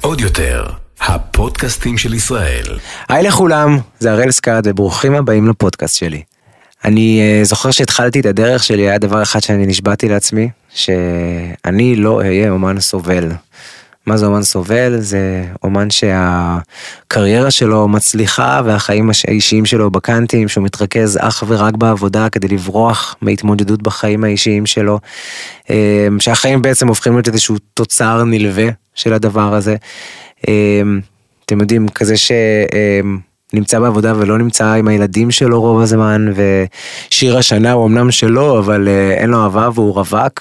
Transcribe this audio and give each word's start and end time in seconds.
עוד 0.00 0.20
יותר, 0.20 0.64
הפודקאסטים 1.00 1.98
של 1.98 2.14
ישראל. 2.14 2.64
היי 3.08 3.22
לכולם, 3.22 3.78
זה 3.98 4.12
הראל 4.12 4.30
סקאט 4.30 4.64
וברוכים 4.66 5.14
הבאים 5.14 5.48
לפודקאסט 5.48 5.96
שלי. 5.96 6.22
אני 6.84 7.20
uh, 7.20 7.44
זוכר 7.44 7.70
שהתחלתי 7.70 8.20
את 8.20 8.26
הדרך 8.26 8.64
שלי, 8.64 8.82
היה 8.82 8.98
דבר 8.98 9.22
אחד 9.22 9.40
שאני 9.40 9.66
נשבעתי 9.66 10.08
לעצמי, 10.08 10.48
שאני 10.74 11.96
לא 11.96 12.18
אהיה 12.18 12.50
אומן 12.50 12.80
סובל. 12.80 13.32
מה 14.06 14.16
זה 14.16 14.26
אומן 14.26 14.42
סובל? 14.42 14.96
זה 15.00 15.44
אומן 15.62 15.88
שהקריירה 15.90 17.50
שלו 17.50 17.88
מצליחה 17.88 18.60
והחיים 18.64 19.10
האישיים 19.28 19.64
שלו 19.64 19.90
בקאנטים, 19.90 20.48
שהוא 20.48 20.64
מתרכז 20.64 21.18
אך 21.20 21.44
ורק 21.46 21.74
בעבודה 21.74 22.28
כדי 22.28 22.48
לברוח 22.48 23.16
מהתמודדות 23.22 23.82
בחיים 23.82 24.24
האישיים 24.24 24.66
שלו, 24.66 24.98
אה, 25.70 26.08
שהחיים 26.18 26.62
בעצם 26.62 26.88
הופכים 26.88 27.12
להיות 27.12 27.28
איזשהו 27.28 27.56
תוצר 27.74 28.24
נלווה 28.24 28.68
של 28.94 29.12
הדבר 29.12 29.54
הזה. 29.54 29.76
אה, 30.48 30.82
אתם 31.44 31.60
יודעים, 31.60 31.88
כזה 31.88 32.16
ש... 32.16 32.32
נמצא 33.52 33.78
בעבודה 33.78 34.12
ולא 34.16 34.38
נמצא 34.38 34.72
עם 34.72 34.88
הילדים 34.88 35.30
שלו 35.30 35.60
רוב 35.60 35.80
הזמן, 35.80 36.26
ושיר 36.34 37.38
השנה 37.38 37.72
הוא 37.72 37.86
אמנם 37.86 38.10
שלו, 38.10 38.58
אבל 38.58 38.88
אה, 38.88 39.14
אין 39.14 39.30
לו 39.30 39.42
אהבה 39.42 39.68
והוא 39.74 39.94
רווק, 39.94 40.40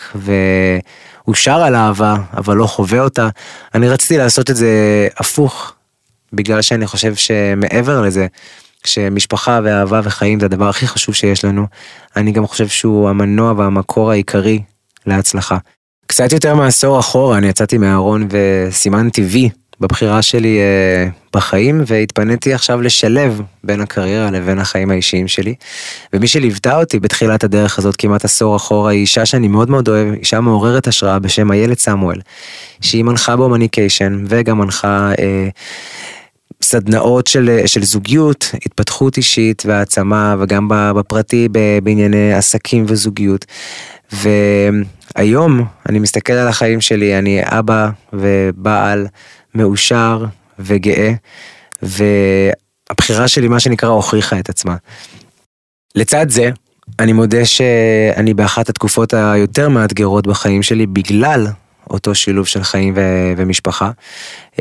והוא 1.25 1.35
שר 1.35 1.61
על 1.61 1.75
אהבה, 1.75 2.15
אבל 2.37 2.57
לא 2.57 2.67
חווה 2.67 2.99
אותה. 2.99 3.29
אני 3.75 3.89
רציתי 3.89 4.17
לעשות 4.17 4.49
את 4.49 4.55
זה 4.55 5.07
הפוך, 5.17 5.73
בגלל 6.33 6.61
שאני 6.61 6.87
חושב 6.87 7.15
שמעבר 7.15 8.01
לזה, 8.01 8.27
שמשפחה 8.85 9.59
ואהבה 9.63 10.01
וחיים 10.03 10.39
זה 10.39 10.45
הדבר 10.45 10.69
הכי 10.69 10.87
חשוב 10.87 11.15
שיש 11.15 11.45
לנו, 11.45 11.67
אני 12.15 12.31
גם 12.31 12.47
חושב 12.47 12.67
שהוא 12.67 13.09
המנוע 13.09 13.53
והמקור 13.57 14.11
העיקרי 14.11 14.61
להצלחה. 15.05 15.57
קצת 16.07 16.31
יותר 16.31 16.55
מעשור 16.55 16.99
אחורה 16.99 17.37
אני 17.37 17.47
יצאתי 17.47 17.77
מהארון 17.77 18.27
וסימנתי 18.29 19.21
וי 19.21 19.49
בבחירה 19.79 20.21
שלי 20.21 20.59
אה, 20.59 21.09
בחיים 21.33 21.83
והתפניתי 21.87 22.53
עכשיו 22.53 22.81
לשלב 22.81 23.41
בין 23.63 23.81
הקריירה 23.81 24.31
לבין 24.31 24.59
החיים 24.59 24.91
האישיים 24.91 25.27
שלי. 25.27 25.55
ומי 26.13 26.27
שליוותה 26.27 26.79
אותי 26.79 26.99
בתחילת 26.99 27.43
הדרך 27.43 27.79
הזאת 27.79 27.95
כמעט 27.95 28.25
עשור 28.25 28.55
אחורה 28.55 28.91
היא 28.91 28.99
אישה 28.99 29.25
שאני 29.25 29.47
מאוד 29.47 29.69
מאוד 29.69 29.87
אוהב, 29.87 30.13
אישה 30.13 30.41
מעוררת 30.41 30.87
השראה 30.87 31.19
בשם 31.19 31.51
איילת 31.51 31.79
סמואל, 31.79 32.19
שהיא 32.81 33.03
מנחה 33.03 33.35
בהומניקיישן 33.35 34.23
וגם 34.27 34.57
מנחה 34.57 35.11
אה, 35.19 35.47
סדנאות 36.61 37.27
של, 37.27 37.59
של 37.65 37.83
זוגיות, 37.83 38.51
התפתחות 38.65 39.17
אישית 39.17 39.63
והעצמה 39.65 40.35
וגם 40.39 40.67
בפרטי 40.69 41.47
בענייני 41.83 42.33
עסקים 42.33 42.85
וזוגיות. 42.87 43.45
והיום 44.11 45.65
אני 45.89 45.99
מסתכל 45.99 46.33
על 46.33 46.47
החיים 46.47 46.81
שלי, 46.81 47.17
אני 47.17 47.41
אבא 47.43 47.89
ובעל 48.13 49.07
מאושר 49.55 50.25
וגאה, 50.59 51.11
והבחירה 51.81 53.27
שלי, 53.27 53.47
מה 53.47 53.59
שנקרא, 53.59 53.89
הוכיחה 53.89 54.39
את 54.39 54.49
עצמה. 54.49 54.75
לצד 55.95 56.29
זה, 56.29 56.49
אני 56.99 57.13
מודה 57.13 57.45
שאני 57.45 58.33
באחת 58.33 58.69
התקופות 58.69 59.13
היותר 59.13 59.69
מאתגרות 59.69 60.27
בחיים 60.27 60.63
שלי 60.63 60.85
בגלל 60.85 61.47
אותו 61.89 62.15
שילוב 62.15 62.47
של 62.47 62.63
חיים 62.63 62.93
ו- 62.97 63.33
ומשפחה. 63.37 63.91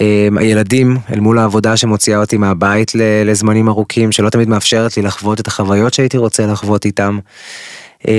אמ, 0.01 0.39
הילדים 0.39 0.97
אל 1.13 1.21
מול 1.21 1.39
העבודה 1.39 1.77
שמוציאה 1.77 2.19
אותי 2.19 2.37
מהבית 2.37 2.93
לזמנים 3.25 3.69
ארוכים, 3.69 4.13
שלא 4.13 4.31
תמיד 4.31 4.49
מאפשרת 4.49 4.97
לי 4.97 5.03
לחוות 5.03 5.41
את 5.41 5.47
החוויות 5.47 5.95
שהייתי 5.95 6.17
רוצה 6.17 6.47
לחוות 6.47 6.85
איתם. 6.85 7.19
אמ, 8.09 8.13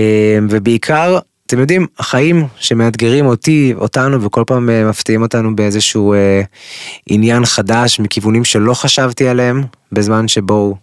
ובעיקר 0.49 1.19
אתם 1.47 1.59
יודעים, 1.59 1.87
החיים 1.99 2.47
שמאתגרים 2.55 3.25
אותי, 3.25 3.73
אותנו, 3.75 4.23
וכל 4.23 4.43
פעם 4.47 4.69
אה, 4.69 4.85
מפתיעים 4.89 5.21
אותנו 5.21 5.55
באיזשהו 5.55 6.13
אה, 6.13 6.41
עניין 7.05 7.45
חדש 7.45 7.99
מכיוונים 7.99 8.43
שלא 8.43 8.73
חשבתי 8.73 9.27
עליהם, 9.27 9.63
בזמן 9.91 10.27
שבו, 10.27 10.75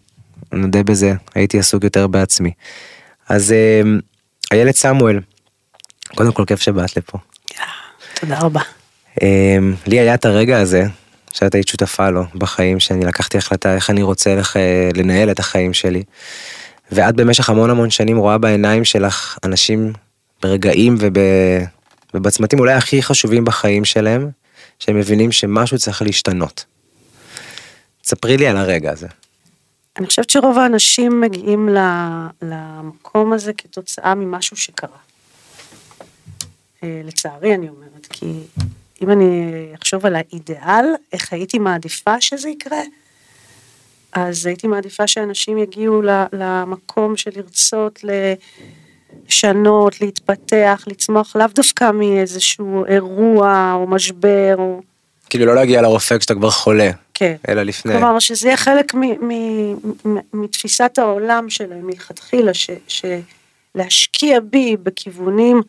נודה 0.52 0.82
בזה, 0.82 1.14
הייתי 1.34 1.58
עסוק 1.58 1.84
יותר 1.84 2.06
בעצמי. 2.06 2.50
אז 3.28 3.52
אה, 3.52 3.82
איילת 4.52 4.76
סמואל, 4.76 5.20
קודם 6.14 6.32
כל 6.32 6.44
כיף 6.44 6.60
שבאת 6.60 6.96
לפה. 6.96 7.18
תודה 8.14 8.38
רבה. 8.40 8.60
אה, 9.22 9.58
לי 9.86 10.00
היה 10.00 10.14
את 10.14 10.24
הרגע 10.24 10.58
הזה, 10.58 10.84
שאת 11.32 11.54
היית 11.54 11.68
שותפה 11.68 12.10
לו 12.10 12.24
בחיים, 12.34 12.80
שאני 12.80 13.04
לקחתי 13.04 13.38
החלטה 13.38 13.74
איך 13.74 13.90
אני 13.90 14.02
רוצה 14.02 14.34
לך, 14.34 14.56
אה, 14.56 14.90
לנהל 14.94 15.30
את 15.30 15.38
החיים 15.38 15.74
שלי. 15.74 16.02
ואת 16.92 17.14
במשך 17.14 17.50
המון 17.50 17.70
המון 17.70 17.90
שנים 17.90 18.16
רואה 18.16 18.38
בעיניים 18.38 18.84
שלך 18.84 19.38
אנשים 19.44 19.92
ברגעים 20.42 20.94
וב... 20.98 21.12
ובצמתים 22.14 22.58
אולי 22.58 22.72
הכי 22.72 23.02
חשובים 23.02 23.44
בחיים 23.44 23.84
שלהם, 23.84 24.30
שהם 24.78 24.98
מבינים 24.98 25.32
שמשהו 25.32 25.78
צריך 25.78 26.02
להשתנות. 26.02 26.64
ספרי 28.04 28.36
לי 28.36 28.46
על 28.46 28.56
הרגע 28.56 28.92
הזה. 28.92 29.06
אני 29.96 30.06
חושבת 30.06 30.30
שרוב 30.30 30.58
האנשים 30.58 31.20
מגיעים 31.20 31.68
למקום 32.42 33.32
הזה 33.32 33.52
כתוצאה 33.52 34.14
ממשהו 34.14 34.56
שקרה. 34.56 34.98
אה, 36.82 37.00
לצערי 37.04 37.54
אני 37.54 37.68
אומרת, 37.68 38.06
כי 38.10 38.26
אם 39.02 39.10
אני 39.10 39.52
אחשוב 39.80 40.06
על 40.06 40.16
האידיאל, 40.16 40.84
איך 41.12 41.32
הייתי 41.32 41.58
מעדיפה 41.58 42.20
שזה 42.20 42.48
יקרה, 42.48 42.80
אז 44.12 44.46
הייתי 44.46 44.66
מעדיפה 44.66 45.06
שאנשים 45.06 45.58
יגיעו 45.58 46.02
למקום 46.32 47.16
של 47.16 47.30
לרצות 47.36 48.04
ל... 48.04 48.10
לשנות, 49.28 50.00
להתפתח, 50.00 50.84
לצמוח, 50.86 51.36
לאו 51.36 51.46
דווקא 51.54 51.90
מאיזשהו 51.90 52.84
אירוע 52.84 53.72
או 53.74 53.86
משבר 53.86 54.54
או... 54.58 54.80
כאילו 55.30 55.46
לא 55.46 55.54
להגיע 55.54 55.82
לרופא 55.82 56.18
כשאתה 56.18 56.34
כבר 56.34 56.50
חולה. 56.50 56.90
כן. 57.14 57.34
אלא 57.48 57.62
לפני. 57.62 57.92
כלומר 57.92 58.18
שזה 58.18 58.48
יהיה 58.48 58.56
חלק 58.56 58.92
מתפיסת 60.32 60.98
העולם 60.98 61.50
שלהם 61.50 61.86
מלכתחילה, 61.86 62.52
שלהשקיע 63.74 64.40
בי 64.40 64.76
בכיוונים 64.82 65.62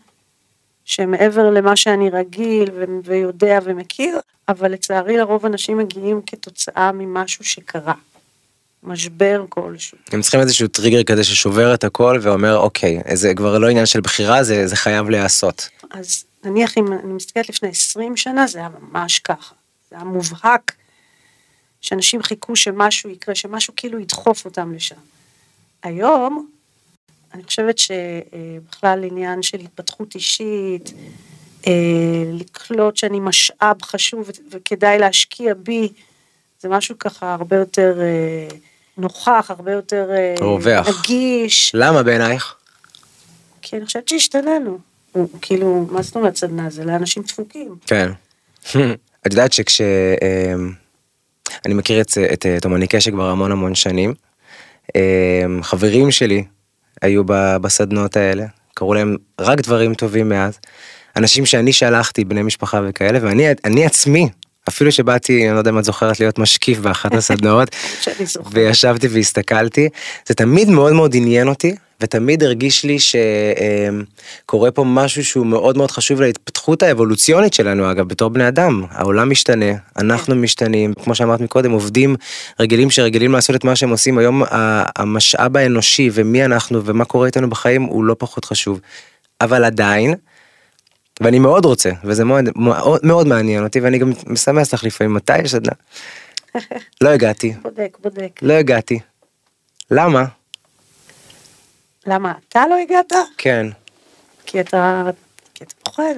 שמעבר 0.85 1.49
למה 1.49 1.75
שאני 1.75 2.09
רגיל 2.09 2.69
ויודע 3.03 3.59
ומכיר, 3.63 4.19
אבל 4.49 4.71
לצערי 4.71 5.17
לרוב 5.17 5.45
אנשים 5.45 5.77
מגיעים 5.77 6.21
כתוצאה 6.27 6.91
ממשהו 6.91 7.45
שקרה. 7.45 7.93
משבר 8.83 9.45
כלשהו. 9.49 9.97
הם 10.11 10.21
צריכים 10.21 10.39
איזשהו 10.39 10.67
טריגר 10.67 11.03
כזה 11.03 11.23
ששובר 11.23 11.73
את 11.73 11.83
הכל 11.83 12.19
ואומר 12.21 12.57
אוקיי, 12.57 13.01
זה 13.13 13.33
כבר 13.35 13.57
לא 13.57 13.69
עניין 13.69 13.85
של 13.85 14.01
בחירה, 14.01 14.43
זה, 14.43 14.67
זה 14.67 14.75
חייב 14.75 15.09
להיעשות. 15.09 15.69
אז 15.91 16.23
נניח 16.43 16.77
אם 16.77 16.93
אני 16.93 17.13
מסתכלת 17.13 17.49
לפני 17.49 17.69
20 17.69 18.17
שנה, 18.17 18.47
זה 18.47 18.59
היה 18.59 18.69
ממש 18.79 19.19
ככה. 19.19 19.55
זה 19.89 19.95
היה 19.95 20.05
מובהק 20.05 20.71
שאנשים 21.81 22.23
חיכו 22.23 22.55
שמשהו 22.55 23.09
יקרה, 23.09 23.35
שמשהו 23.35 23.73
כאילו 23.75 23.99
ידחוף 23.99 24.45
אותם 24.45 24.73
לשם. 24.73 24.95
היום, 25.83 26.47
אני 27.33 27.43
חושבת 27.43 27.77
שבכלל 27.77 29.03
עניין 29.03 29.41
של 29.41 29.59
התפתחות 29.59 30.15
אישית, 30.15 30.93
אה, 31.67 31.71
לקלוט 32.33 32.97
שאני 32.97 33.19
משאב 33.19 33.81
חשוב 33.81 34.29
וכדאי 34.51 34.99
להשקיע 34.99 35.53
בי, 35.53 35.89
זה 36.59 36.69
משהו 36.69 36.99
ככה 36.99 37.33
הרבה 37.33 37.55
יותר... 37.55 37.99
אה, 38.97 39.03
נוכח, 39.03 39.45
הרבה 39.49 39.71
יותר 39.71 40.09
אה, 40.11 40.35
רווח. 40.39 40.87
נגיש. 40.99 41.71
למה 41.73 42.03
בעינייך? 42.03 42.55
כי 43.61 43.77
אני 43.77 43.85
חושבת 43.85 44.07
שהשתננו. 44.07 44.77
כאילו, 45.41 45.87
מה 45.91 46.01
זאת 46.01 46.15
אומרת 46.15 46.35
סדנה? 46.35 46.69
זה 46.69 46.83
לאנשים 46.83 47.23
דפוקים. 47.23 47.75
כן. 47.85 48.11
את 49.27 49.31
יודעת 49.31 49.53
שכש... 49.53 49.81
אמ, 49.81 50.71
אני 51.65 51.73
מכיר 51.73 52.01
את, 52.01 52.17
את 52.33 52.45
תומני 52.61 52.87
קשק 52.87 53.11
כבר 53.11 53.29
המון 53.29 53.51
המון 53.51 53.75
שנים. 53.75 54.13
אמ, 54.95 55.63
חברים 55.63 56.11
שלי 56.11 56.43
היו 57.01 57.23
בסדנות 57.61 58.17
האלה, 58.17 58.45
קראו 58.73 58.93
להם 58.93 59.17
רק 59.41 59.61
דברים 59.61 59.93
טובים 59.93 60.29
מאז. 60.29 60.59
אנשים 61.15 61.45
שאני 61.45 61.73
שלחתי, 61.73 62.25
בני 62.25 62.41
משפחה 62.41 62.81
וכאלה, 62.85 63.19
ואני 63.21 63.85
עצמי 63.85 64.29
אפילו 64.69 64.91
שבאתי, 64.91 65.45
אני 65.47 65.53
לא 65.53 65.59
יודע 65.59 65.71
אם 65.71 65.79
את 65.79 65.83
זוכרת 65.83 66.19
להיות 66.19 66.39
משקיף 66.39 66.79
באחת 66.79 67.13
הסדנאות, 67.13 67.75
וישבתי 68.51 69.07
והסתכלתי, 69.07 69.89
זה 70.27 70.35
תמיד 70.35 70.69
מאוד 70.69 70.93
מאוד 70.93 71.15
עניין 71.15 71.47
אותי, 71.47 71.75
ותמיד 72.01 72.43
הרגיש 72.43 72.83
לי 72.85 72.97
שקורה 72.99 74.71
פה 74.71 74.83
משהו 74.83 75.25
שהוא 75.25 75.45
מאוד 75.45 75.77
מאוד 75.77 75.91
חשוב 75.91 76.21
להתפתחות 76.21 76.83
האבולוציונית 76.83 77.53
שלנו, 77.53 77.91
אגב, 77.91 78.07
בתור 78.07 78.29
בני 78.29 78.47
אדם. 78.47 78.83
העולם 78.91 79.29
משתנה, 79.29 79.71
אנחנו 79.97 80.35
משתנים, 80.35 80.93
כמו 81.03 81.15
שאמרת 81.15 81.41
מקודם, 81.41 81.71
עובדים 81.71 82.15
רגילים 82.59 82.89
שרגילים 82.89 83.31
לעשות 83.31 83.55
את 83.55 83.63
מה 83.63 83.75
שהם 83.75 83.89
עושים, 83.89 84.17
היום 84.17 84.43
המשאב 84.95 85.57
האנושי 85.57 86.09
ומי 86.13 86.45
אנחנו 86.45 86.85
ומה 86.85 87.05
קורה 87.05 87.25
איתנו 87.25 87.49
בחיים 87.49 87.83
הוא 87.83 88.03
לא 88.03 88.15
פחות 88.19 88.45
חשוב. 88.45 88.79
אבל 89.41 89.63
עדיין, 89.63 90.15
ואני 91.21 91.39
מאוד 91.39 91.65
רוצה, 91.65 91.89
וזה 92.03 92.25
מאוד, 92.25 92.45
מאוד, 92.55 92.99
מאוד 93.03 93.27
מעניין 93.27 93.63
אותי, 93.63 93.79
ואני 93.79 93.97
גם 93.97 94.11
מסמס 94.27 94.73
לך 94.73 94.83
לפעמים 94.83 95.13
מתי 95.13 95.37
יש 95.37 95.51
סדנה. 95.51 95.71
לא 97.03 97.09
הגעתי. 97.09 97.53
בודק, 97.61 97.97
בודק. 98.01 98.39
לא 98.41 98.53
הגעתי. 98.53 98.99
למה? 99.91 100.25
למה 102.05 102.33
אתה 102.49 102.67
לא 102.69 102.75
הגעת? 102.75 103.13
כן. 103.37 103.67
כי 104.45 104.59
אתה, 104.59 105.03
כי 105.53 105.63
אתה 105.63 105.73
פוחד. 105.83 106.15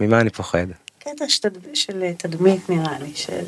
ממה 0.00 0.20
אני 0.20 0.30
פוחד? 0.30 0.66
קטע 0.98 1.28
שתד... 1.28 1.74
של 1.74 2.12
תדמית 2.16 2.70
נראה 2.70 2.98
לי, 2.98 3.14
של, 3.14 3.44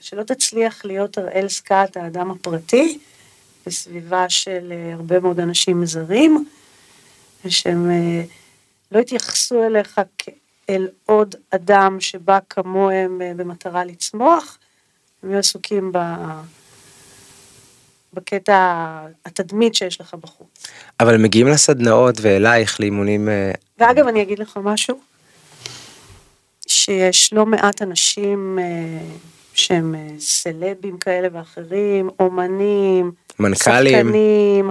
שלא 0.00 0.22
תצליח 0.22 0.84
להיות 0.84 1.18
הראל 1.18 1.48
סקאט, 1.48 1.96
האדם 1.96 2.30
הפרטי, 2.30 2.98
בסביבה 3.66 4.28
של 4.28 4.72
הרבה 4.92 5.20
מאוד 5.20 5.40
אנשים 5.40 5.86
זרים, 5.86 6.44
ושהם 7.44 7.90
אה, 7.90 8.22
לא 8.92 8.98
יתייחסו 9.00 9.64
אליך 9.66 10.00
כאל 10.18 10.88
עוד 11.06 11.34
אדם 11.50 11.96
שבא 12.00 12.38
כמוהם 12.50 13.22
אה, 13.22 13.32
במטרה 13.36 13.84
לצמוח, 13.84 14.58
הם 15.22 15.30
יהיו 15.30 15.38
עסוקים 15.38 15.92
ב... 15.92 15.98
בקטע 18.14 18.98
התדמית 19.26 19.74
שיש 19.74 20.00
לך 20.00 20.14
בחוץ. 20.14 20.66
אבל 21.00 21.16
מגיעים 21.16 21.46
לסדנאות 21.46 22.14
ואלייך 22.20 22.80
לאימונים, 22.80 23.28
אה, 23.28 23.52
ואגב, 23.78 24.06
אני 24.06 24.22
אגיד 24.22 24.38
לך 24.38 24.58
משהו, 24.62 25.00
שיש 26.66 27.32
לא 27.32 27.46
מעט 27.46 27.82
אנשים 27.82 28.58
אה, 28.62 29.14
שהם 29.54 29.94
סלבים 30.18 30.98
כאלה 30.98 31.28
ואחרים, 31.32 32.10
אומנים, 32.20 33.12
מנכ"לים. 33.38 33.96
שחקנים, 33.96 34.70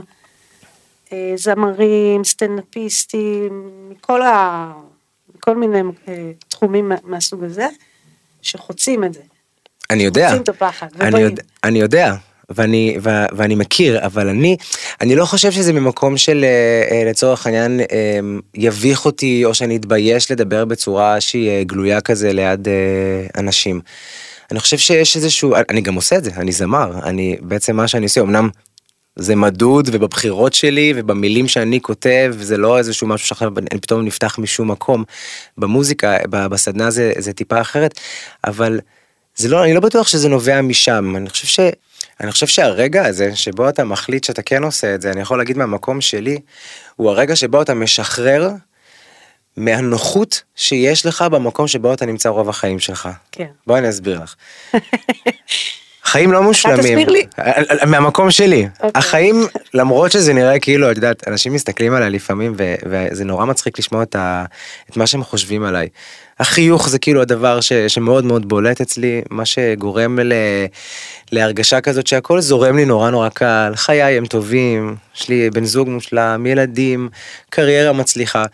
זמרים, 1.35 2.23
סטנדאפיסטים, 2.23 3.69
מכל, 3.89 4.21
ה... 4.21 4.71
מכל 5.35 5.55
מיני 5.55 5.79
אה, 6.07 6.31
תחומים 6.47 6.89
מה- 6.89 6.95
מהסוג 7.03 7.43
הזה, 7.43 7.67
שחוצים 8.41 9.03
את 9.03 9.13
זה. 9.13 9.21
אני 9.89 10.03
יודע, 10.03 10.27
חוצים 10.27 10.41
את 10.43 10.49
הפחד, 10.49 10.87
אני. 10.99 11.19
יודע, 11.21 11.43
אני 11.63 11.79
יודע, 11.81 12.13
ואני, 12.49 12.97
ו, 13.03 13.09
ואני 13.31 13.55
מכיר, 13.55 14.05
אבל 14.05 14.27
אני, 14.27 14.57
אני 15.01 15.15
לא 15.15 15.25
חושב 15.25 15.51
שזה 15.51 15.73
ממקום 15.73 16.17
של 16.17 16.43
אה, 16.43 16.95
אה, 16.95 17.09
לצורך 17.09 17.45
העניין 17.45 17.79
אה, 17.79 18.19
יביך 18.55 19.05
אותי 19.05 19.45
או 19.45 19.53
שאני 19.53 19.75
אתבייש 19.75 20.31
לדבר 20.31 20.65
בצורה 20.65 21.21
שהיא 21.21 21.49
אה, 21.49 21.63
גלויה 21.63 22.01
כזה 22.01 22.33
ליד 22.33 22.67
אה, 22.67 22.73
אנשים. 23.37 23.81
אני 24.51 24.59
חושב 24.59 24.77
שיש 24.77 25.15
איזשהו, 25.15 25.53
אני 25.69 25.81
גם 25.81 25.95
עושה 25.95 26.15
את 26.17 26.23
זה, 26.23 26.31
אני 26.37 26.51
זמר, 26.51 26.99
אני 27.03 27.37
בעצם 27.41 27.75
מה 27.75 27.87
שאני 27.87 28.03
עושה, 28.03 28.21
אמנם 28.21 28.49
זה 29.15 29.35
מדוד 29.35 29.89
ובבחירות 29.91 30.53
שלי 30.53 30.93
ובמילים 30.95 31.47
שאני 31.47 31.81
כותב 31.81 32.35
זה 32.39 32.57
לא 32.57 32.77
איזשהו 32.77 33.07
משהו 33.07 33.27
שעכשיו 33.27 33.51
אני 33.71 33.81
פתאום 33.81 34.05
נפתח 34.05 34.39
משום 34.39 34.71
מקום 34.71 35.03
במוזיקה 35.57 36.17
בסדנה 36.29 36.91
זה 36.91 37.11
זה 37.17 37.33
טיפה 37.33 37.61
אחרת 37.61 37.99
אבל 38.43 38.79
זה 39.35 39.49
לא 39.49 39.63
אני 39.63 39.73
לא 39.73 39.79
בטוח 39.79 40.07
שזה 40.07 40.29
נובע 40.29 40.61
משם 40.61 41.15
אני 41.15 41.29
חושב 41.29 41.47
ש... 41.47 41.59
אני 42.19 42.31
חושב 42.31 42.47
שהרגע 42.47 43.05
הזה 43.05 43.35
שבו 43.35 43.69
אתה 43.69 43.83
מחליט 43.83 44.23
שאתה 44.23 44.41
כן 44.41 44.63
עושה 44.63 44.95
את 44.95 45.01
זה 45.01 45.11
אני 45.11 45.21
יכול 45.21 45.37
להגיד 45.37 45.57
מהמקום 45.57 46.01
שלי 46.01 46.39
הוא 46.95 47.09
הרגע 47.09 47.35
שבו 47.35 47.61
אתה 47.61 47.73
משחרר 47.73 48.49
מהנוחות 49.57 50.43
שיש 50.55 51.05
לך 51.05 51.21
במקום 51.21 51.67
שבו 51.67 51.93
אתה 51.93 52.05
נמצא 52.05 52.29
רוב 52.29 52.49
החיים 52.49 52.79
שלך. 52.79 53.09
כן. 53.31 53.47
בואי 53.67 53.79
אני 53.79 53.89
אסביר 53.89 54.19
לך. 54.23 54.35
חיים 56.03 56.31
לא 56.31 56.43
מושלמים. 56.43 56.77
תסביר 56.79 57.09
לי. 57.09 57.25
מהמקום 57.87 58.31
שלי. 58.31 58.67
אוקיי. 58.83 58.91
החיים, 58.95 59.35
למרות 59.73 60.11
שזה 60.11 60.33
נראה 60.33 60.59
כאילו, 60.59 60.91
את 60.91 60.95
יודעת, 60.95 61.27
אנשים 61.27 61.53
מסתכלים 61.53 61.93
עליי 61.93 62.09
לפעמים, 62.09 62.53
ו- 62.57 62.75
וזה 62.85 63.25
נורא 63.25 63.45
מצחיק 63.45 63.79
לשמוע 63.79 64.03
את, 64.03 64.15
ה- 64.15 64.45
את 64.89 64.97
מה 64.97 65.07
שהם 65.07 65.23
חושבים 65.23 65.63
עליי. 65.63 65.87
החיוך 66.41 66.89
זה 66.89 66.99
כאילו 66.99 67.21
הדבר 67.21 67.61
ש- 67.61 67.73
שמאוד 67.73 68.25
מאוד 68.25 68.49
בולט 68.49 68.81
אצלי, 68.81 69.21
מה 69.29 69.45
שגורם 69.45 70.19
ל- 70.19 70.33
להרגשה 71.31 71.81
כזאת 71.81 72.07
שהכל 72.07 72.41
זורם 72.41 72.75
לי 72.77 72.85
נורא 72.85 73.09
נורא 73.09 73.29
קל, 73.29 73.71
חיי 73.75 74.17
הם 74.17 74.25
טובים, 74.25 74.95
יש 75.15 75.29
לי 75.29 75.49
בן 75.49 75.65
זוג 75.65 75.89
מושלם, 75.89 76.45
ילדים, 76.45 77.09
קריירה 77.49 77.93
מצליחה, 77.93 78.45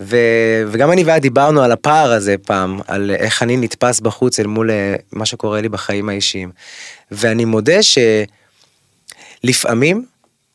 ו- 0.00 0.62
וגם 0.68 0.92
אני 0.92 1.04
ואת 1.04 1.22
דיברנו 1.22 1.62
על 1.62 1.72
הפער 1.72 2.12
הזה 2.12 2.34
פעם, 2.46 2.80
על 2.86 3.10
איך 3.10 3.42
אני 3.42 3.56
נתפס 3.56 4.00
בחוץ 4.00 4.40
אל 4.40 4.46
מול 4.46 4.70
אה, 4.70 4.94
מה 5.12 5.26
שקורה 5.26 5.60
לי 5.60 5.68
בחיים 5.68 6.08
האישיים. 6.08 6.50
ואני 7.10 7.44
מודה 7.44 7.78
שלפעמים 9.42 10.04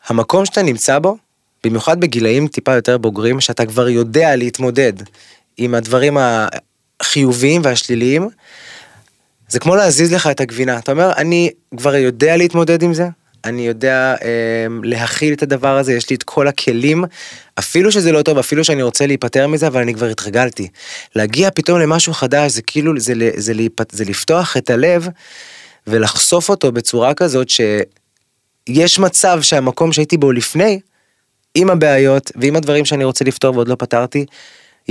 המקום 0.07 0.45
שאתה 0.45 0.61
נמצא 0.61 0.99
בו, 0.99 1.17
במיוחד 1.63 1.99
בגילאים 1.99 2.47
טיפה 2.47 2.73
יותר 2.75 2.97
בוגרים, 2.97 3.41
שאתה 3.41 3.65
כבר 3.65 3.89
יודע 3.89 4.35
להתמודד 4.35 4.93
עם 5.57 5.75
הדברים 5.75 6.17
החיוביים 7.01 7.61
והשליליים, 7.63 8.29
זה 9.49 9.59
כמו 9.59 9.75
להזיז 9.75 10.13
לך 10.13 10.27
את 10.27 10.41
הגבינה. 10.41 10.77
אתה 10.77 10.91
אומר, 10.91 11.11
אני 11.17 11.49
כבר 11.77 11.95
יודע 11.95 12.37
להתמודד 12.37 12.83
עם 12.83 12.93
זה, 12.93 13.07
אני 13.45 13.67
יודע 13.67 14.15
אה, 14.23 14.67
להכיל 14.83 15.33
את 15.33 15.43
הדבר 15.43 15.77
הזה, 15.77 15.93
יש 15.93 16.09
לי 16.09 16.15
את 16.15 16.23
כל 16.23 16.47
הכלים, 16.47 17.03
אפילו 17.59 17.91
שזה 17.91 18.11
לא 18.11 18.21
טוב, 18.21 18.37
אפילו 18.37 18.63
שאני 18.63 18.83
רוצה 18.83 19.07
להיפטר 19.07 19.47
מזה, 19.47 19.67
אבל 19.67 19.81
אני 19.81 19.93
כבר 19.93 20.05
התרגלתי. 20.05 20.67
להגיע 21.15 21.51
פתאום 21.51 21.79
למשהו 21.79 22.13
חדש, 22.13 22.51
זה 22.51 22.61
כאילו, 22.61 22.99
זה, 22.99 23.13
זה, 23.13 23.31
זה, 23.35 23.53
זה 23.91 24.05
לפתוח 24.05 24.57
את 24.57 24.69
הלב 24.69 25.07
ולחשוף 25.87 26.49
אותו 26.49 26.71
בצורה 26.71 27.13
כזאת 27.13 27.47
שיש 27.49 28.99
מצב 28.99 29.41
שהמקום 29.41 29.93
שהייתי 29.93 30.17
בו 30.17 30.31
לפני, 30.31 30.79
עם 31.55 31.69
הבעיות 31.69 32.31
ועם 32.35 32.55
הדברים 32.55 32.85
שאני 32.85 33.03
רוצה 33.03 33.25
לפתור 33.25 33.55
ועוד 33.55 33.67
לא 33.67 33.75
פתרתי, 33.75 34.25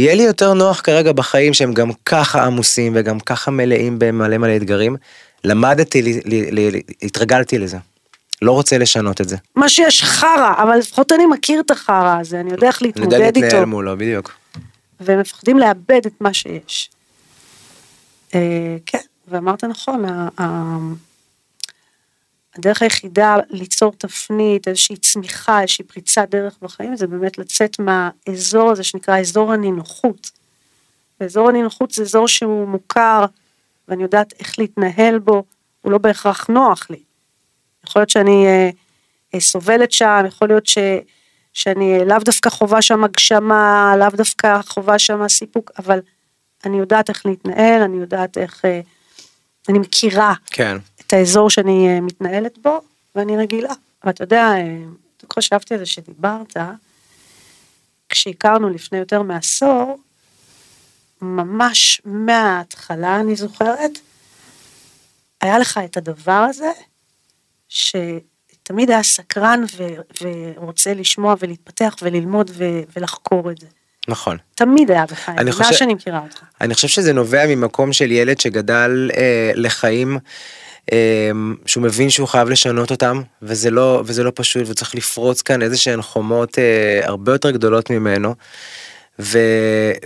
יהיה 0.01 0.15
לי 0.15 0.23
יותר 0.23 0.55
נוח 0.55 0.81
כרגע 0.81 1.13
בחיים 1.13 1.55
שהם 1.55 1.75
גם 1.75 1.91
ככה 2.07 2.45
עמוסים 2.45 2.93
וגם 2.97 3.21
ככה 3.21 3.51
מלאים 3.51 3.99
במלא 3.99 4.39
מלא 4.39 4.57
אתגרים. 4.57 4.97
למדתי, 5.45 6.03
ל- 6.03 6.19
ל- 6.25 6.77
ל- 6.77 6.81
התרגלתי 7.03 7.59
לזה. 7.59 7.77
לא 8.43 8.53
רוצה 8.53 8.79
לשנות 8.79 9.21
את 9.21 9.29
זה. 9.29 9.37
מה 9.57 9.69
שיש 9.69 10.03
חרא, 10.03 10.53
אבל 10.63 10.77
לפחות 10.79 11.13
אני 11.13 11.27
מכיר 11.27 11.61
את 11.61 11.71
החרא 11.71 12.19
הזה, 12.21 12.41
אני 12.41 12.51
יודע 12.51 12.67
איך 12.67 12.83
אני 12.83 12.89
יודע 12.89 13.01
להתמודד 13.05 13.37
איתו. 13.37 13.41
להתנהל 13.47 13.65
מולו, 13.65 13.97
בדיוק. 13.99 14.33
והם 15.01 15.21
מפחדים 15.21 15.59
לאבד 15.59 16.01
את 16.07 16.13
מה 16.21 16.35
שיש. 16.35 16.91
אה, 18.35 18.41
כן, 18.87 18.99
ואמרת 19.29 19.65
נכון, 19.65 20.05
ה- 20.05 20.39
הדרך 22.57 22.83
היחידה 22.83 23.37
ליצור 23.51 23.93
תפנית, 23.99 24.69
איזושהי 24.69 24.97
צמיחה, 24.97 25.61
איזושהי 25.61 25.85
פריצת 25.85 26.29
דרך 26.31 26.59
בחיים, 26.63 26.97
זה 26.97 27.07
באמת 27.07 27.39
לצאת 27.39 27.77
מהאזור 27.79 28.71
הזה 28.71 28.85
שנקרא 28.85 29.19
אזור 29.19 29.53
הנינוחות. 29.53 30.31
ואזור 31.21 31.49
הנינוחות 31.49 31.91
זה 31.91 32.03
אזור 32.03 32.29
שהוא 32.29 32.69
מוכר, 32.69 33.25
ואני 33.89 34.03
יודעת 34.03 34.33
איך 34.39 34.59
להתנהל 34.59 35.19
בו, 35.19 35.45
הוא 35.81 35.93
לא 35.93 35.99
בהכרח 35.99 36.47
נוח 36.49 36.91
לי. 36.91 37.03
יכול 37.85 38.01
להיות 38.01 38.11
שאני 38.11 38.47
אה, 38.47 38.71
אה, 39.35 39.41
סובלת 39.41 39.93
שם, 39.93 40.25
יכול 40.27 40.49
להיות 40.49 40.67
ש, 40.67 40.79
שאני 41.53 41.99
אה, 41.99 42.05
לאו 42.05 42.19
דווקא 42.19 42.51
חווה 42.51 42.83
שם 42.83 43.05
הגשמה, 43.05 43.95
לאו 43.99 44.09
דווקא 44.15 44.63
חווה 44.63 44.99
שם 44.99 45.29
סיפוק, 45.29 45.71
אבל 45.79 46.01
אני 46.65 46.79
יודעת 46.79 47.09
איך 47.09 47.27
להתנהל, 47.27 47.83
אני 47.83 47.97
יודעת 47.97 48.39
איך, 48.39 48.65
אה, 48.65 48.81
אני 49.69 49.79
מכירה 49.79 50.35
כן. 50.47 50.77
את 51.11 51.15
האזור 51.15 51.51
שאני 51.51 51.89
אה, 51.89 52.01
מתנהלת 52.01 52.59
בו, 52.59 52.81
ואני 53.15 53.37
רגילה. 53.37 53.73
ואתה 54.05 54.25
יודע, 54.25 54.43
אה, 54.43 54.77
בדיוק 55.17 55.39
חשבתי 55.39 55.75
על 55.75 55.81
זה 55.81 55.87
שדיברת, 55.87 56.57
כשהכרנו 58.09 58.69
לפני 58.71 58.99
יותר 58.99 59.23
מעשור, 59.23 59.99
ממש 61.23 62.01
מההתחלה, 62.05 63.21
אני 63.21 63.37
זוכרת, 63.37 63.91
היה 65.41 65.59
לך 65.59 65.81
את 65.85 65.97
הדבר 65.97 66.47
הזה, 66.51 66.71
שתמיד 67.69 68.91
היה 68.91 69.03
סקרן 69.03 69.65
ו- 69.77 70.25
ורוצה 70.57 70.95
לשמוע 70.95 71.35
ולהתפתח 71.41 71.97
וללמוד 72.03 72.51
ו- 72.55 72.81
ולחקור 72.97 73.51
את 73.51 73.59
זה. 73.59 73.67
נכון. 74.09 74.37
תמיד 74.55 74.91
היה 74.91 75.07
בך, 75.07 75.29
אני 75.29 75.53
חושב- 75.53 75.73
שאני 75.73 75.95
מכירה 75.95 76.21
אותך. 76.23 76.43
אני 76.61 76.75
חושב 76.75 76.89
שזה 76.89 77.13
נובע 77.13 77.47
ממקום 77.47 77.93
של 77.93 78.11
ילד 78.13 78.41
שגדל 78.41 79.11
אה, 79.17 79.53
לחיים 79.55 80.19
שהוא 81.67 81.83
מבין 81.83 82.11
שהוא 82.11 82.29
חייב 82.29 82.49
לשנות 82.49 82.91
אותם 82.91 83.23
וזה 83.43 83.71
לא 83.71 84.03
וזה 84.07 84.23
לא 84.23 84.33
פשוט 84.35 84.63
וצריך 84.67 84.95
לפרוץ 84.95 85.43
כאן 85.43 85.63
איזה 85.63 85.77
שהן 85.77 86.03
חומות 86.03 86.59
אה, 86.59 87.01
הרבה 87.05 87.33
יותר 87.33 87.51
גדולות 87.51 87.91
ממנו. 87.91 88.35
ו, 89.19 89.39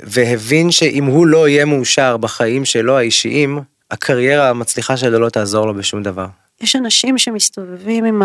והבין 0.03 0.71
שאם 0.71 1.05
הוא 1.05 1.27
לא 1.27 1.49
יהיה 1.49 1.65
מאושר 1.65 2.17
בחיים 2.17 2.65
שלו 2.65 2.99
האישיים 2.99 3.59
הקריירה 3.91 4.51
המצליחה 4.51 4.97
שלו 4.97 5.19
לא 5.19 5.29
תעזור 5.29 5.67
לו 5.67 5.75
בשום 5.75 6.03
דבר. 6.03 6.27
יש 6.61 6.77
אנשים 6.77 7.19
שמסתובבים 7.19 8.05
עם 8.05 8.23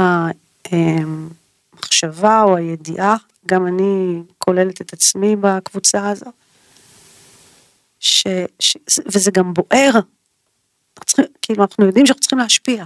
המחשבה 1.73 2.41
או 2.43 2.57
הידיעה, 2.57 3.15
גם 3.45 3.67
אני 3.67 4.21
כוללת 4.37 4.81
את 4.81 4.93
עצמי 4.93 5.35
בקבוצה 5.35 6.09
הזו, 6.09 6.25
ש, 7.99 8.27
ש, 8.59 8.77
וזה 9.05 9.31
גם 9.31 9.53
בוער, 9.53 9.91
כאילו 11.49 11.63
אנחנו 11.63 11.85
יודעים 11.85 12.05
שאנחנו 12.05 12.21
צריכים 12.21 12.39
להשפיע. 12.39 12.83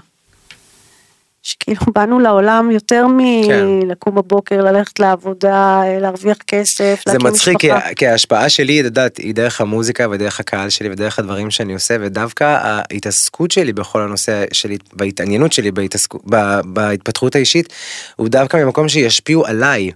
שכאילו 1.43 1.82
באנו 1.96 2.20
לעולם 2.20 2.72
יותר 2.72 3.05
כן. 3.48 3.65
מלקום 3.65 4.15
בבוקר, 4.15 4.62
ללכת 4.62 5.00
לעבודה, 5.00 5.82
להרוויח 6.01 6.38
כסף, 6.48 7.01
זה 7.05 7.13
להקים 7.13 7.27
מצחיק 7.27 7.58
כי, 7.60 7.72
משפחה. 7.72 7.93
כי 7.93 8.08
ההשפעה 8.08 8.50
שלי 8.50 8.79
את 8.79 8.86
יודעת 8.86 9.17
היא 9.17 9.36
דרך 9.36 9.62
המוזיקה 9.62 10.10
ודרך 10.10 10.39
הקהל 10.39 10.70
שלי 10.70 10.89
ודרך 10.89 11.20
הדברים 11.20 11.51
שאני 11.51 11.74
עושה 11.74 11.98
ודווקא 12.01 12.43
ההתעסקות 12.62 13.51
שלי 13.51 13.74
בכל 13.74 14.01
הנושא 14.01 14.46
שלי 14.51 14.77
וההתעניינות 14.93 15.53
שלי 15.53 15.72
בהתעסקות, 15.72 16.22
ב- 16.29 16.62
בהתפתחות 16.65 17.36
האישית 17.36 17.74
הוא 18.15 18.29
דווקא 18.29 18.58
ממקום 18.58 18.89
שישפיעו 18.89 19.46
עליי. 19.46 19.91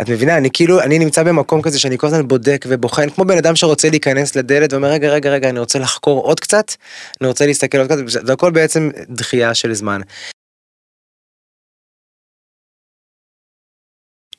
את 0.00 0.08
מבינה, 0.10 0.36
אני 0.36 0.48
כאילו, 0.52 0.80
אני 0.80 0.98
נמצא 0.98 1.22
במקום 1.22 1.62
כזה 1.62 1.78
שאני 1.78 1.98
כל 1.98 2.06
הזמן 2.06 2.28
בודק 2.28 2.64
ובוחן, 2.68 3.10
כמו 3.10 3.24
בן 3.24 3.38
אדם 3.38 3.56
שרוצה 3.56 3.90
להיכנס 3.90 4.36
לדלת 4.36 4.72
ואומר, 4.72 4.88
רגע, 4.88 5.08
רגע, 5.08 5.30
רגע, 5.30 5.48
אני 5.48 5.58
רוצה 5.58 5.78
לחקור 5.78 6.22
עוד 6.22 6.40
קצת, 6.40 6.72
אני 7.20 7.28
רוצה 7.28 7.46
להסתכל 7.46 7.78
עוד 7.78 7.86
קצת, 7.86 8.26
זה 8.26 8.32
הכל 8.32 8.50
בעצם 8.50 8.90
דחייה 9.08 9.54
של 9.54 9.74
זמן. 9.74 10.00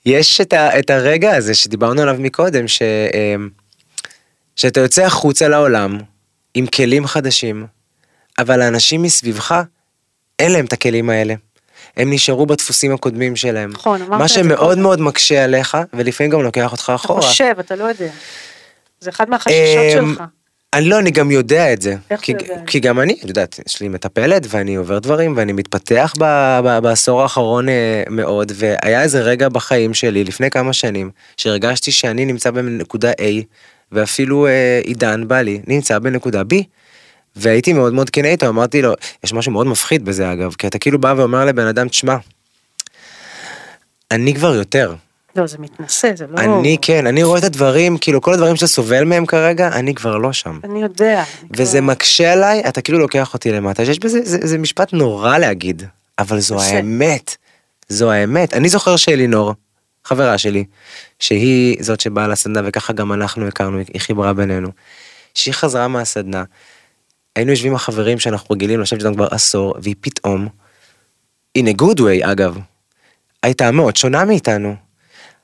יש 0.06 0.42
את, 0.42 0.54
ה, 0.54 0.80
את 0.80 0.90
הרגע 0.90 1.36
הזה 1.36 1.56
שדיברנו 1.56 2.02
עליו 2.02 2.16
מקודם, 2.20 2.68
ש, 2.68 2.82
אמ, 2.82 3.50
שאתה 4.56 4.80
יוצא 4.80 5.06
החוצה 5.06 5.48
לעולם 5.48 5.98
עם 6.54 6.68
כלים 6.68 7.08
חדשים, 7.08 7.66
אבל 8.40 8.62
האנשים 8.62 9.02
מסביבך, 9.02 9.62
אין 10.40 10.52
להם 10.52 10.66
את 10.66 10.74
הכלים 10.74 11.10
האלה. 11.10 11.34
הם 11.98 12.14
נשארו 12.14 12.46
בדפוסים 12.46 12.94
הקודמים 12.94 13.36
שלהם. 13.36 13.70
נכון, 13.70 14.02
אמרת 14.02 14.20
מה 14.20 14.26
את 14.26 14.30
זה 14.30 14.36
שמאוד 14.36 14.60
קודם. 14.60 14.82
מאוד 14.82 15.02
מקשה 15.02 15.44
עליך, 15.44 15.78
ולפעמים 15.94 16.32
גם 16.32 16.42
לוקח 16.42 16.72
אותך 16.72 16.84
אתה 16.84 16.96
אחורה. 16.96 17.22
חושב, 17.22 17.54
אתה 17.60 17.76
לא 17.76 17.84
יודע. 17.84 18.10
זה 19.00 19.10
אחד 19.10 19.30
מהחששות 19.30 20.00
אמ, 20.00 20.14
שלך. 20.16 20.24
אני 20.74 20.90
לא, 20.90 21.00
אני 21.00 21.12
גם 21.12 21.32
יודע 21.32 21.74
את 21.74 21.82
זה. 21.82 21.96
איך 22.12 22.22
כי, 22.22 22.34
אתה 22.34 22.46
יודע? 22.46 22.62
כי 22.68 22.80
גם 22.80 23.00
אני, 23.00 23.18
את 23.24 23.28
יודעת, 23.30 23.60
יש 23.68 23.82
לי 23.82 23.88
מטפלת 23.88 24.46
ואני 24.50 24.76
עובר 24.76 25.00
דברים 25.00 25.34
ואני 25.38 25.54
מתפתח 25.54 26.14
ב, 26.20 26.24
ב, 26.64 26.80
בעשור 26.80 27.22
האחרון 27.22 27.70
אה, 27.70 28.04
מאוד, 28.10 28.52
והיה 28.56 29.02
איזה 29.02 29.22
רגע 29.22 29.50
בחיים 29.50 29.94
שלי 29.94 30.24
לפני 30.24 30.50
כמה 30.50 30.74
שנים, 30.74 31.10
שהרגשתי 31.38 31.92
שאני 31.92 32.26
נמצא 32.26 32.52
בנקודה 32.52 33.12
A, 33.12 33.44
ואפילו 33.92 34.48
אה, 34.48 34.82
עידן 34.84 35.28
בעלי 35.28 35.62
נמצא 35.68 36.00
בנקודה 36.00 36.42
B. 36.42 36.56
והייתי 37.36 37.74
מאוד 37.74 37.94
מאוד 37.94 38.10
כן 38.10 38.26
איתו, 38.26 38.48
אמרתי 38.48 38.82
לו, 38.82 38.94
יש 39.24 39.34
משהו 39.34 39.52
מאוד 39.52 39.68
מפחיד 39.68 40.06
בזה 40.06 40.32
אגב, 40.34 40.54
כי 40.58 40.68
אתה 40.68 40.80
כאילו 40.80 41.00
בא 41.00 41.14
ואומר 41.18 41.46
לבן 41.46 41.68
אדם, 41.68 41.88
תשמע, 41.88 42.16
אני 44.12 44.34
כבר 44.36 44.56
יותר, 44.56 44.96
לא, 45.36 45.48
זה 45.48 45.58
מתנשא, 45.60 46.12
זה 46.16 46.26
לא... 46.30 46.38
אני 46.40 46.78
כן, 46.82 47.08
אני 47.08 47.24
רואה 47.24 47.40
את 47.40 47.44
הדברים, 47.44 47.98
כאילו 47.98 48.22
כל 48.22 48.34
הדברים 48.34 48.56
שאתה 48.56 48.68
סובל 48.68 49.04
מהם 49.04 49.26
כרגע, 49.26 49.68
אני 49.68 49.96
כבר 49.96 50.18
לא 50.18 50.34
שם. 50.34 50.60
אני 50.64 50.82
יודע. 50.82 51.24
וזה 51.52 51.78
כבר- 51.78 51.88
מקשה 51.88 52.34
עליי, 52.34 52.64
אתה 52.68 52.82
כאילו 52.82 53.00
לוקח 53.00 53.34
אותי 53.34 53.52
למטה, 53.52 53.86
שיש 53.86 54.00
בזה, 54.00 54.20
זה, 54.24 54.38
זה 54.42 54.58
משפט 54.58 54.94
נורא 54.94 55.38
להגיד, 55.38 55.84
אבל 56.20 56.40
זו 56.40 56.58
קשה. 56.58 56.76
האמת, 56.76 57.36
זו 57.90 58.12
האמת. 58.12 58.54
אני 58.54 58.70
זוכר 58.70 58.96
שאלינור, 58.96 59.54
חברה 60.04 60.38
שלי, 60.38 60.64
שהיא 61.20 61.78
זאת 61.84 62.00
שבאה 62.00 62.28
לסדנה 62.28 62.62
וככה 62.66 62.94
גם 62.94 63.14
אנחנו 63.14 63.48
הכרנו, 63.48 63.78
היא 63.78 64.02
חיברה 64.02 64.34
בינינו, 64.34 64.70
שהיא 65.34 65.54
חזרה 65.54 65.88
מהסדנה, 65.88 66.44
היינו 67.36 67.52
יושבים 67.52 67.72
עם 67.72 67.76
החברים 67.76 68.20
שאנחנו 68.20 68.54
רגילים 68.56 68.82
לשבת 68.82 69.00
איתם 69.00 69.16
כבר 69.16 69.28
עשור, 69.32 69.76
והיא 69.82 69.96
פתאום, 70.02 70.48
in 71.58 71.62
a 71.62 71.82
good 71.82 72.00
way 72.00 72.32
אגב, 72.32 72.58
הייתה 73.44 73.72
מאוד 73.72 73.96
שונה 73.96 74.26
מאיתנו. 74.26 74.76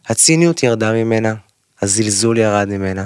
הציניות 0.07 0.63
ירדה 0.63 0.93
ממנה, 0.93 1.33
הזלזול 1.81 2.37
ירד 2.37 2.67
ממנה, 2.69 3.05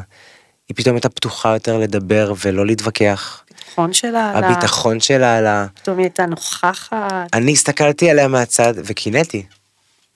היא 0.69 0.75
פתאום 0.75 0.95
הייתה 0.95 1.09
פתוחה 1.09 1.53
יותר 1.53 1.77
לדבר 1.77 2.33
ולא 2.45 2.65
להתווכח. 2.65 3.43
הביטחון 3.77 3.93
שלה 3.93 4.31
עלה. 4.31 4.47
הביטחון 4.47 4.99
שלה 4.99 5.37
עלה. 5.37 5.65
פתאום 5.75 5.97
היא 5.97 6.05
הייתה 6.05 6.25
נוכחת. 6.25 7.29
אני 7.33 7.51
הסתכלתי 7.51 8.09
עליה 8.09 8.27
מהצד 8.27 8.73
וקינאתי. 8.77 9.45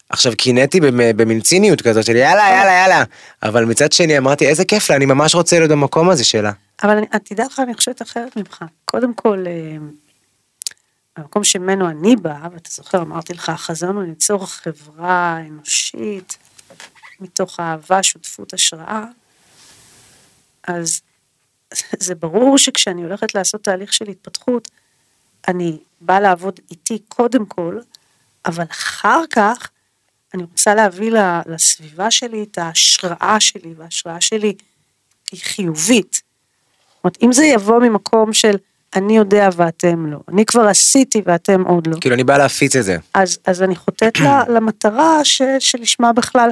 עכשיו 0.09 0.33
קינאתי 0.37 0.79
במ- 0.81 1.17
במין 1.17 1.41
ציניות 1.41 1.81
כזאת 1.81 2.05
של 2.05 2.15
יאללה 2.15 2.43
יאללה 2.49 2.71
יאללה 2.71 3.03
אבל 3.43 3.65
מצד 3.65 3.91
שני 3.91 4.17
אמרתי 4.17 4.47
איזה 4.47 4.65
כיף 4.65 4.89
לה 4.89 4.95
אני 4.95 5.05
ממש 5.05 5.35
רוצה 5.35 5.59
להיות 5.59 5.71
במקום 5.71 6.09
הזה 6.09 6.23
שלה. 6.25 6.51
אבל 6.83 6.97
אני- 6.97 7.07
את 7.15 7.25
תדע 7.25 7.45
לך, 7.45 7.59
אני 7.59 7.73
חושבת 7.73 8.01
אחרת 8.01 8.35
ממך. 8.37 8.63
קודם 8.85 9.13
כל, 9.13 9.43
אה, 9.47 9.77
המקום 11.17 11.43
שממנו 11.43 11.89
אני 11.89 12.15
באה, 12.15 12.47
ואתה 12.53 12.69
זוכר, 12.73 13.01
אמרתי 13.01 13.33
לך, 13.33 13.49
החזון 13.49 13.95
הוא 13.95 14.03
ליצור 14.03 14.45
חברה 14.45 15.37
אנושית, 15.47 16.37
מתוך 17.19 17.59
אהבה, 17.59 18.03
שותפות, 18.03 18.53
השראה. 18.53 19.03
אז 20.67 21.01
זה 22.05 22.15
ברור 22.15 22.57
שכשאני 22.57 23.03
הולכת 23.03 23.35
לעשות 23.35 23.63
תהליך 23.63 23.93
של 23.93 24.07
התפתחות, 24.09 24.67
אני 25.47 25.77
באה 26.01 26.19
לעבוד 26.19 26.59
איתי 26.71 26.99
קודם 27.07 27.45
כל, 27.45 27.79
אבל 28.45 28.63
אחר 28.71 29.21
כך 29.31 29.69
אני 30.33 30.43
רוצה 30.43 30.75
להביא 30.75 31.11
לסביבה 31.45 32.11
שלי 32.11 32.43
את 32.43 32.57
ההשראה 32.57 33.37
שלי, 33.39 33.73
וההשראה 33.77 34.21
שלי 34.21 34.53
היא 35.31 35.39
חיובית. 35.43 36.13
זאת 36.13 37.03
אומרת, 37.03 37.17
אם 37.23 37.33
זה 37.33 37.45
יבוא 37.45 37.79
ממקום 37.79 38.33
של 38.33 38.55
אני 38.95 39.17
יודע 39.17 39.49
ואתם 39.55 40.05
לא, 40.05 40.19
אני 40.27 40.45
כבר 40.45 40.61
עשיתי 40.61 41.21
ואתם 41.25 41.61
עוד 41.61 41.87
לא, 41.87 41.99
כאילו 42.01 42.15
אני 42.15 42.23
בא 42.23 42.37
להפיץ 42.37 42.75
את 42.75 42.83
זה. 42.83 42.97
אז, 43.13 43.39
אז 43.45 43.61
אני 43.61 43.75
חוטאת 43.75 44.13
למטרה 44.53 45.25
ש, 45.25 45.41
שלשמה 45.59 46.13
בכלל, 46.13 46.49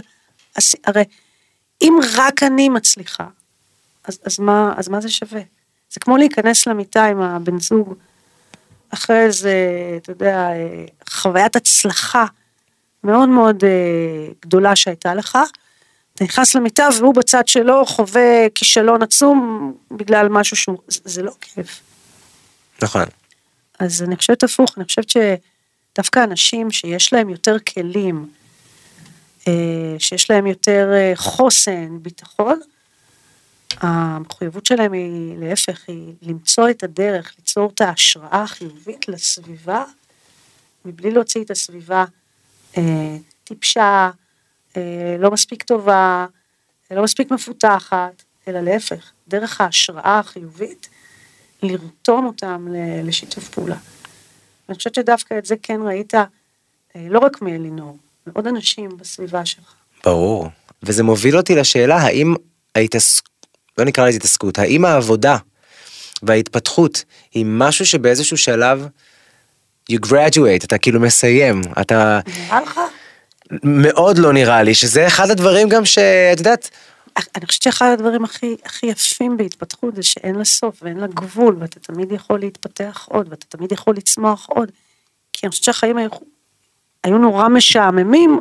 הרי 0.86 1.04
אם 1.82 2.00
רק 2.16 2.44
אני 2.44 2.70
מצליחה, 2.70 3.26
אז, 4.04 4.20
אז, 4.26 4.40
מה, 4.40 4.74
אז 4.78 4.90
מה 4.90 5.02
זה 5.02 5.10
שווה? 5.10 5.42
זה 5.92 6.00
כמו 6.00 6.18
להיכנס 6.18 6.68
למיטה 6.68 7.06
עם 7.06 7.22
הבן 7.22 7.60
זוג, 7.60 7.94
אחרי 8.90 9.20
איזה, 9.20 9.56
אתה 9.98 10.12
יודע, 10.12 10.36
אה, 10.38 10.86
חוויית 11.10 11.56
הצלחה 11.56 12.26
מאוד 13.08 13.30
מאוד 13.30 13.64
אה, 13.64 14.32
גדולה 14.42 14.76
שהייתה 14.76 15.14
לך, 15.14 15.38
אתה 16.14 16.24
נכנס 16.24 16.56
למיטה 16.56 16.90
והוא 17.00 17.16
בצד 17.16 17.48
שלו 17.48 17.86
חווה 17.86 18.50
כישלון 18.56 19.04
עצום 19.04 19.74
בגלל 19.92 20.28
משהו 20.30 20.58
שהוא, 20.58 20.78
זה, 20.88 21.00
זה 21.06 21.22
לא 21.24 21.32
כיף. 21.42 21.82
נכון. 22.82 23.06
אז 23.80 24.04
אני 24.04 24.16
חושבת 24.16 24.44
הפוך, 24.44 24.78
אני 24.78 24.86
חושבת 24.86 25.10
שדווקא 25.10 26.24
אנשים 26.24 26.72
שיש 26.72 27.14
להם 27.14 27.30
יותר 27.30 27.60
כלים, 27.60 28.30
אה, 29.48 29.54
שיש 30.00 30.30
להם 30.30 30.48
יותר 30.48 30.90
אה, 30.94 31.12
חוסן, 31.16 31.98
ביטחון, 32.02 32.60
המחויבות 33.78 34.66
שלהם 34.66 34.94
היא 34.94 35.38
להפך, 35.38 35.84
היא 35.88 36.14
למצוא 36.22 36.70
את 36.70 36.84
הדרך, 36.84 37.34
ליצור 37.38 37.72
את 37.76 37.82
ההשראה 37.82 38.44
החיובית 38.44 39.08
לסביבה, 39.08 39.84
מבלי 40.86 41.12
להוציא 41.12 41.44
את 41.44 41.52
הסביבה 41.52 42.06
טיפשה, 43.44 44.10
אה, 44.78 45.16
לא 45.20 45.32
מספיק 45.32 45.64
טובה, 45.64 46.26
לא 46.92 47.04
מספיק 47.04 47.32
מפותחת, 47.32 48.24
אלא 48.48 48.60
להפך, 48.60 49.12
דרך 49.28 49.62
ההשראה 49.62 50.20
החיובית, 50.20 50.90
לרתום 51.64 52.26
אותם 52.26 52.68
לשיתוף 53.04 53.50
פעולה. 53.50 53.78
אני 54.70 54.78
חושבת 54.78 54.96
שדווקא 54.96 55.38
את 55.38 55.46
זה 55.46 55.56
כן 55.64 55.80
ראית, 55.84 56.14
אה, 56.16 56.26
לא 56.96 57.20
רק 57.20 57.42
מאלינור, 57.42 57.98
מעוד 58.28 58.48
אנשים 58.48 58.98
בסביבה 58.98 59.46
שלך. 59.46 59.74
ברור. 60.06 60.50
וזה 60.84 61.04
מוביל 61.04 61.38
אותי 61.38 61.56
לשאלה 61.56 61.96
האם 61.96 62.36
ההתעסק... 62.76 63.24
לא 63.78 63.86
נקרא 63.86 64.08
לזה 64.08 64.18
התעסקות, 64.18 64.60
האם 64.60 64.86
העבודה 64.86 65.38
וההתפתחות 66.24 67.04
היא 67.34 67.46
משהו 67.48 67.86
שבאיזשהו 67.86 68.38
שלב 68.38 68.88
you 69.92 69.96
graduate, 70.08 70.64
אתה 70.64 70.78
כאילו 70.78 71.00
מסיים, 71.00 71.62
אתה 71.82 72.20
נראה 72.28 72.62
לך? 72.62 72.80
מאוד 73.64 74.18
לא 74.18 74.34
נראה 74.34 74.64
לי, 74.64 74.76
שזה 74.76 75.08
אחד 75.08 75.30
הדברים 75.30 75.70
גם 75.70 75.86
שאת 75.86 76.38
יודעת, 76.38 76.70
אני 77.36 77.46
חושבת 77.46 77.62
שאחד 77.62 77.90
הדברים 77.94 78.24
הכי, 78.24 78.56
הכי 78.66 78.86
יפים 78.86 79.38
בהתפתחות 79.38 79.96
זה 79.96 80.04
שאין 80.04 80.36
לה 80.36 80.46
סוף 80.46 80.76
ואין 80.82 80.98
לה 80.98 81.08
גבול, 81.08 81.56
ואתה 81.60 81.80
תמיד 81.80 82.12
יכול 82.12 82.40
להתפתח 82.40 83.08
עוד, 83.10 83.28
ואתה 83.30 83.46
תמיד 83.58 83.72
יכול 83.72 83.96
לצמוח 83.96 84.46
עוד. 84.50 84.72
כי 85.34 85.46
אני 85.46 85.50
חושבת 85.50 85.64
שהחיים 85.64 85.98
היו, 85.98 86.10
היו 87.04 87.18
נורא 87.18 87.48
משעממים 87.48 88.40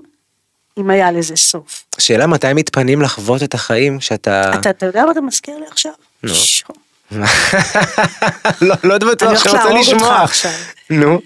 אם 0.79 0.91
היה 0.91 1.13
לזה 1.13 1.37
סוף. 1.37 1.85
שאלה 1.99 2.27
מתי 2.27 2.53
מתפנים 2.53 3.03
לחוות 3.03 3.43
את 3.43 3.55
החיים 3.55 4.01
שאתה... 4.01 4.55
אתה, 4.55 4.71
אתה 4.71 4.87
יודע 4.87 5.05
מה 5.05 5.13
אתה 5.13 5.21
מזכיר 5.21 5.59
לי 5.59 5.67
עכשיו? 5.67 5.93
נו. 6.23 6.33
לא, 8.63 8.75
לא 8.85 8.99
בטוח 8.99 9.45
שאני 9.45 9.55
רוצה 9.55 9.75
לשמוע. 9.81 10.23
עכשיו. 10.23 10.51
נו. 10.91 11.21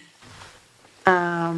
אה, 1.08 1.50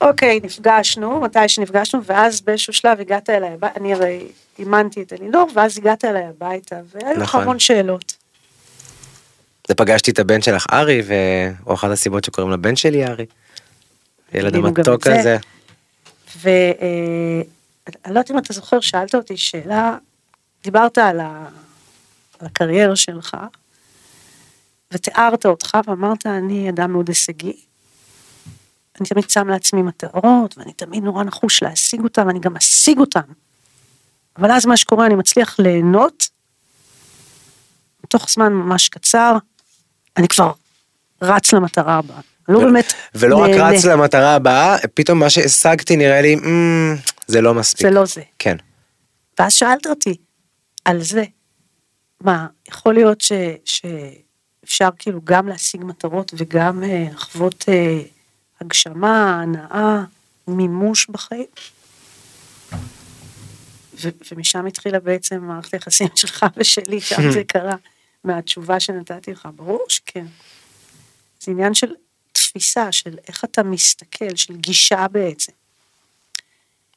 אוקיי, 0.00 0.40
נפגשנו, 0.42 1.20
מתי 1.20 1.48
שנפגשנו, 1.48 2.04
ואז 2.04 2.40
באיזשהו 2.40 2.72
שלב 2.72 3.00
הגעת 3.00 3.30
אליי 3.30 3.52
הביתה, 3.52 3.80
אני 3.80 3.94
הרי 3.94 4.28
אימנתי 4.58 5.02
את 5.02 5.12
אלינור, 5.12 5.48
ואז 5.54 5.78
הגעת 5.78 6.04
אליי 6.04 6.24
הביתה, 6.24 6.76
והיו 6.92 7.12
לך 7.12 7.22
נכון. 7.22 7.42
המון 7.42 7.58
שאלות. 7.58 8.16
זה 9.68 9.74
פגשתי 9.74 10.10
את 10.10 10.18
הבן 10.18 10.42
שלך 10.42 10.66
ארי, 10.72 11.02
והוא 11.06 11.74
אחת 11.74 11.90
הסיבות 11.90 12.24
שקוראים 12.24 12.52
לבן 12.52 12.76
שלי 12.76 13.06
ארי. 13.06 13.26
ילד 14.34 14.54
המתוק. 14.54 15.06
הזה. 15.06 15.36
ואני 16.36 17.44
לא 18.06 18.08
יודעת 18.08 18.30
אם 18.30 18.38
אתה 18.38 18.52
זוכר, 18.52 18.80
שאלת 18.80 19.14
אותי 19.14 19.36
שאלה, 19.36 19.96
דיברת 20.64 20.98
על, 20.98 21.20
ה... 21.20 21.46
על 22.40 22.46
הקריירה 22.46 22.96
שלך, 22.96 23.36
ותיארת 24.92 25.46
אותך 25.46 25.78
ואמרת, 25.86 26.26
אני 26.26 26.70
אדם 26.70 26.92
מאוד 26.92 27.08
הישגי. 27.08 27.56
אני 29.00 29.08
תמיד 29.08 29.30
שם 29.30 29.48
לעצמי 29.48 29.82
מטרות, 29.82 30.58
ואני 30.58 30.72
תמיד 30.72 31.02
נורא 31.02 31.24
נחוש 31.24 31.62
להשיג 31.62 32.00
אותם, 32.00 32.26
ואני 32.26 32.40
גם 32.40 32.56
אשיג 32.56 32.98
אותם. 32.98 33.20
אבל 34.38 34.50
אז 34.50 34.66
מה 34.66 34.76
שקורה, 34.76 35.06
אני 35.06 35.14
מצליח 35.14 35.58
ליהנות, 35.58 36.28
בתוך 38.02 38.30
זמן 38.30 38.52
ממש 38.52 38.88
קצר, 38.88 39.36
אני 40.16 40.28
כבר 40.28 40.52
רץ 41.22 41.52
למטרה 41.52 41.98
הבאה. 41.98 42.20
לא 42.48 42.58
ו- 42.58 42.62
באמת 42.64 42.92
ולא 43.14 43.36
רק 43.36 43.50
נהנה. 43.50 43.68
רץ 43.68 43.84
למטרה 43.84 44.34
הבאה, 44.34 44.76
פתאום 44.94 45.18
מה 45.18 45.30
שהשגתי 45.30 45.96
נראה 45.96 46.22
לי, 46.22 46.36
"מ, 46.36 46.94
זה 47.26 47.40
לא 47.40 47.54
מספיק. 47.54 47.82
זה 47.86 47.90
לא 47.90 48.04
זה. 48.04 48.22
כן. 48.38 48.56
ואז 49.38 49.52
שאלת 49.52 49.86
אותי 49.86 50.16
על 50.84 51.02
זה. 51.02 51.24
מה, 52.20 52.46
יכול 52.68 52.94
להיות 52.94 53.20
ש, 53.20 53.32
שאפשר 54.70 54.88
כאילו 54.98 55.20
גם 55.24 55.48
להשיג 55.48 55.84
מטרות 55.84 56.32
וגם 56.36 56.84
אה, 56.84 57.08
לחוות 57.14 57.64
אה, 57.68 58.02
הגשמה, 58.60 59.42
הנאה, 59.42 60.04
מימוש 60.48 61.06
בחיים? 61.10 61.46
ו, 64.02 64.08
ומשם 64.32 64.66
התחילה 64.66 65.00
בעצם 65.00 65.44
מערכת 65.44 65.74
היחסים 65.74 66.08
שלך 66.14 66.46
ושלי, 66.56 67.00
שם 67.00 67.30
זה 67.30 67.44
קרה, 67.52 67.76
מהתשובה 68.24 68.80
שנתתי 68.80 69.32
לך, 69.32 69.48
ברור 69.56 69.84
שכן. 69.88 70.26
זה 71.40 71.50
עניין 71.50 71.74
של 71.74 71.94
תפיסה, 72.32 72.92
של 72.92 73.18
איך 73.28 73.44
אתה 73.44 73.62
מסתכל, 73.62 74.36
של 74.36 74.56
גישה 74.56 75.06
בעצם. 75.08 75.52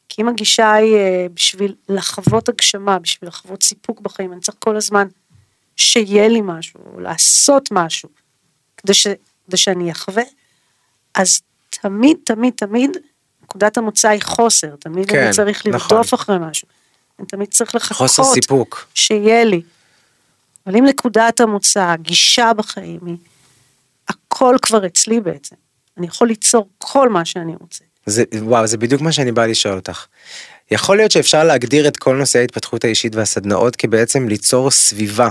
כי 0.09 0.21
אם 0.21 0.29
הגישה 0.29 0.73
היא 0.73 0.95
אה, 0.95 1.25
בשביל 1.33 1.75
לחוות 1.89 2.49
הגשמה, 2.49 2.99
בשביל 2.99 3.27
לחוות 3.27 3.63
סיפוק 3.63 3.99
בחיים, 3.99 4.33
אני 4.33 4.41
צריך 4.41 4.57
כל 4.59 4.77
הזמן 4.77 5.07
שיהיה 5.77 6.27
לי 6.27 6.41
משהו, 6.43 6.79
או 6.93 6.99
לעשות 6.99 7.69
משהו, 7.71 8.09
כדי, 8.77 8.93
ש, 8.93 9.07
כדי 9.47 9.57
שאני 9.57 9.91
אחווה, 9.91 10.23
אז 11.15 11.41
תמיד, 11.69 12.17
תמיד, 12.23 12.53
תמיד, 12.55 12.97
נקודת 13.43 13.77
המוצא 13.77 14.09
היא 14.09 14.21
חוסר, 14.23 14.75
תמיד 14.75 15.09
כן, 15.09 15.23
אני 15.23 15.33
צריך 15.33 15.67
נכון. 15.67 15.97
לרדוף 15.97 16.13
אחרי 16.13 16.35
משהו. 16.39 16.67
אני 17.19 17.27
תמיד 17.27 17.47
צריך 17.47 17.75
לחכות 17.75 17.97
חוסר 17.97 18.23
סיפוק. 18.23 18.87
שיהיה 18.93 19.43
לי. 19.43 19.61
אבל 20.67 20.75
אם 20.75 20.85
נקודת 20.85 21.39
המוצא, 21.39 21.83
הגישה 21.83 22.51
בחיים 22.53 22.99
היא, 23.05 23.17
הכל 24.07 24.55
כבר 24.61 24.85
אצלי 24.85 25.19
בעצם. 25.19 25.55
אני 25.97 26.07
יכול 26.07 26.27
ליצור 26.27 26.69
כל 26.77 27.09
מה 27.09 27.25
שאני 27.25 27.55
רוצה. 27.59 27.83
זה, 28.05 28.23
וואו, 28.41 28.67
זה 28.67 28.77
בדיוק 28.77 29.01
מה 29.01 29.11
שאני 29.11 29.31
בא 29.31 29.45
לשאול 29.45 29.75
אותך. 29.75 30.05
יכול 30.71 30.97
להיות 30.97 31.11
שאפשר 31.11 31.43
להגדיר 31.43 31.87
את 31.87 31.97
כל 31.97 32.15
נושא 32.15 32.39
ההתפתחות 32.39 32.83
האישית 32.83 33.15
והסדנאות 33.15 33.75
כבעצם 33.75 34.27
ליצור 34.27 34.71
סביבה. 34.71 35.29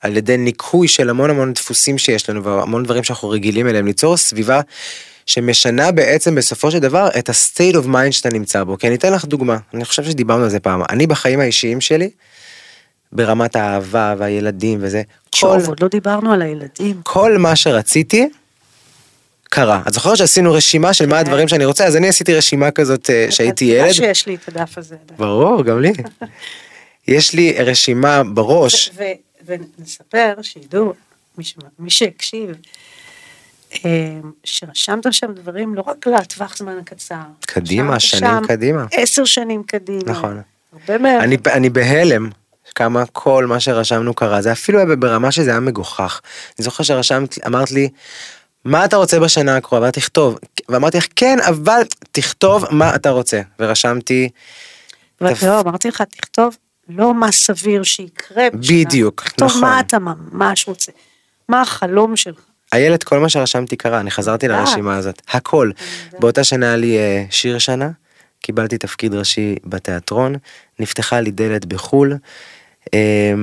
על 0.00 0.16
ידי 0.16 0.36
ניקוי 0.36 0.88
של 0.88 1.10
המון 1.10 1.30
המון 1.30 1.52
דפוסים 1.52 1.98
שיש 1.98 2.30
לנו 2.30 2.44
והמון 2.44 2.82
דברים 2.82 3.04
שאנחנו 3.04 3.28
רגילים 3.28 3.68
אליהם, 3.68 3.86
ליצור 3.86 4.16
סביבה 4.16 4.60
שמשנה 5.26 5.92
בעצם 5.92 6.34
בסופו 6.34 6.70
של 6.70 6.78
דבר 6.78 7.08
את 7.18 7.28
ה-state 7.28 7.74
of 7.74 7.86
mind 7.86 8.10
שאתה 8.12 8.28
נמצא 8.28 8.64
בו. 8.64 8.78
כי 8.78 8.86
אני 8.86 8.94
אתן 8.94 9.12
לך 9.12 9.24
דוגמה, 9.24 9.56
אני 9.74 9.84
חושב 9.84 10.04
שדיברנו 10.04 10.44
על 10.44 10.50
זה 10.50 10.60
פעם. 10.60 10.82
אני 10.90 11.06
בחיים 11.06 11.40
האישיים 11.40 11.80
שלי, 11.80 12.10
ברמת 13.12 13.56
האהבה 13.56 14.14
והילדים 14.18 14.78
וזה, 14.82 15.02
כל, 15.40 15.58
עוד 15.66 15.82
לא 15.82 15.88
דיברנו 15.88 16.32
על 16.32 16.42
הילדים. 16.42 17.00
כל 17.02 17.38
מה 17.38 17.56
שרציתי, 17.56 18.28
קרה. 19.50 19.82
את 19.88 19.92
זוכרת 19.92 20.16
שעשינו 20.16 20.52
רשימה 20.52 20.94
של 20.94 21.06
מה 21.06 21.14
כן. 21.14 21.18
הדברים 21.18 21.48
שאני 21.48 21.64
רוצה? 21.64 21.84
אז 21.84 21.96
אני 21.96 22.08
עשיתי 22.08 22.34
רשימה 22.34 22.70
כזאת 22.70 23.10
אה, 23.10 23.26
שהייתי 23.30 23.64
ילד. 23.64 23.92
שיש 23.92 24.26
לי 24.26 24.34
את 24.34 24.48
הדף 24.48 24.78
הזה. 24.78 24.96
ברור, 25.16 25.64
גם 25.64 25.80
לי. 25.80 25.92
יש 27.08 27.34
לי 27.34 27.56
רשימה 27.58 28.22
בראש, 28.22 28.90
ונספר, 29.46 30.34
שידעו, 30.42 30.92
מי, 31.38 31.44
ש- 31.44 31.56
מי 31.78 31.90
שהקשיב, 31.90 32.50
אה, 33.84 34.20
שרשמת 34.44 35.12
שם 35.12 35.32
דברים 35.34 35.74
לא 35.74 35.84
רק 35.86 36.06
לטווח 36.06 36.56
זמן 36.56 36.78
הקצר. 36.78 37.14
קדימה, 37.40 38.00
שנים 38.00 38.46
קדימה. 38.46 38.86
עשר 38.92 39.24
שנים 39.24 39.62
קדימה. 39.62 40.02
נכון. 40.06 40.40
הרבה 40.72 40.98
מהם. 40.98 41.20
אני, 41.20 41.36
אני 41.46 41.70
בהלם 41.70 42.30
כמה 42.74 43.06
כל 43.06 43.46
מה 43.46 43.60
שרשמנו 43.60 44.14
קרה, 44.14 44.42
זה 44.42 44.52
אפילו 44.52 44.78
היה 44.78 44.96
ברמה 44.96 45.32
שזה 45.32 45.50
היה 45.50 45.60
מגוחך. 45.60 46.20
אני 46.58 46.64
זוכר 46.64 46.82
שרשמת, 46.84 47.46
אמרת 47.46 47.70
לי, 47.70 47.88
מה 48.64 48.84
אתה 48.84 48.96
רוצה 48.96 49.20
בשנה 49.20 49.56
הקרובה? 49.56 49.80
ואמרתי, 49.80 50.00
תכתוב. 50.00 50.38
ואמרתי 50.68 50.98
לך, 50.98 51.06
כן, 51.16 51.38
אבל 51.48 51.80
תכתוב 52.12 52.64
מה 52.70 52.94
אתה 52.94 53.10
רוצה. 53.10 53.40
ורשמתי, 53.58 54.28
ולא, 55.20 55.60
אמרתי 55.60 55.88
לך, 55.88 56.02
תכתוב 56.02 56.56
לא 56.90 57.14
מה 57.14 57.32
סביר 57.32 57.82
שיקרה. 57.82 58.50
בשנה. 58.50 58.84
בדיוק, 58.84 59.24
נכון. 59.40 59.60
מה 59.60 59.80
אתה 59.80 59.98
ממש 59.98 60.68
רוצה. 60.68 60.92
מה 61.48 61.60
החלום 61.60 62.16
שלך. 62.16 62.40
איילת, 62.72 63.04
כל 63.04 63.18
מה 63.18 63.28
שרשמתי 63.28 63.76
קרה, 63.76 64.00
אני 64.00 64.10
חזרתי 64.10 64.46
יודעת. 64.46 64.60
לרשימה 64.60 64.96
הזאת, 64.96 65.22
הכל. 65.28 65.70
באותה 66.18 66.44
שנה 66.44 66.66
היה 66.66 66.76
לי 66.76 66.98
אה, 66.98 67.24
שיר 67.30 67.58
שנה, 67.58 67.90
קיבלתי 68.40 68.78
תפקיד 68.78 69.14
ראשי 69.14 69.56
בתיאטרון, 69.64 70.34
נפתחה 70.78 71.20
לי 71.20 71.30
דלת 71.30 71.64
בחו"ל, 71.64 72.16
אה, 72.94 73.34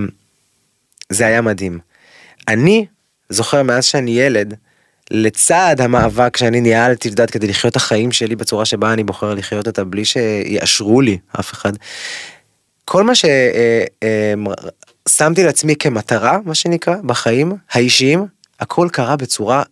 זה 1.09 1.25
היה 1.25 1.41
מדהים. 1.41 1.79
אני 2.47 2.85
זוכר 3.29 3.63
מאז 3.63 3.85
שאני 3.85 4.11
ילד, 4.11 4.53
לצד 5.11 5.75
המאבק 5.79 6.37
שאני 6.37 6.61
ניהלתי, 6.61 7.07
את 7.07 7.11
יודעת, 7.11 7.31
כדי 7.31 7.47
לחיות 7.47 7.71
את 7.71 7.75
החיים 7.75 8.11
שלי 8.11 8.35
בצורה 8.35 8.65
שבה 8.65 8.93
אני 8.93 9.03
בוחר 9.03 9.33
לחיות 9.33 9.67
אותה 9.67 9.83
בלי 9.83 10.05
שיאשרו 10.05 11.01
לי 11.01 11.17
אף 11.39 11.53
אחד. 11.53 11.73
כל 12.89 13.03
מה 13.03 13.13
ששמתי 15.05 15.43
לעצמי 15.43 15.75
כמטרה, 15.75 16.37
מה 16.45 16.55
שנקרא, 16.55 16.95
בחיים 17.03 17.55
האישיים, 17.71 18.25
הכל 18.59 18.87
קרה 18.91 19.15
בצורה, 19.15 19.63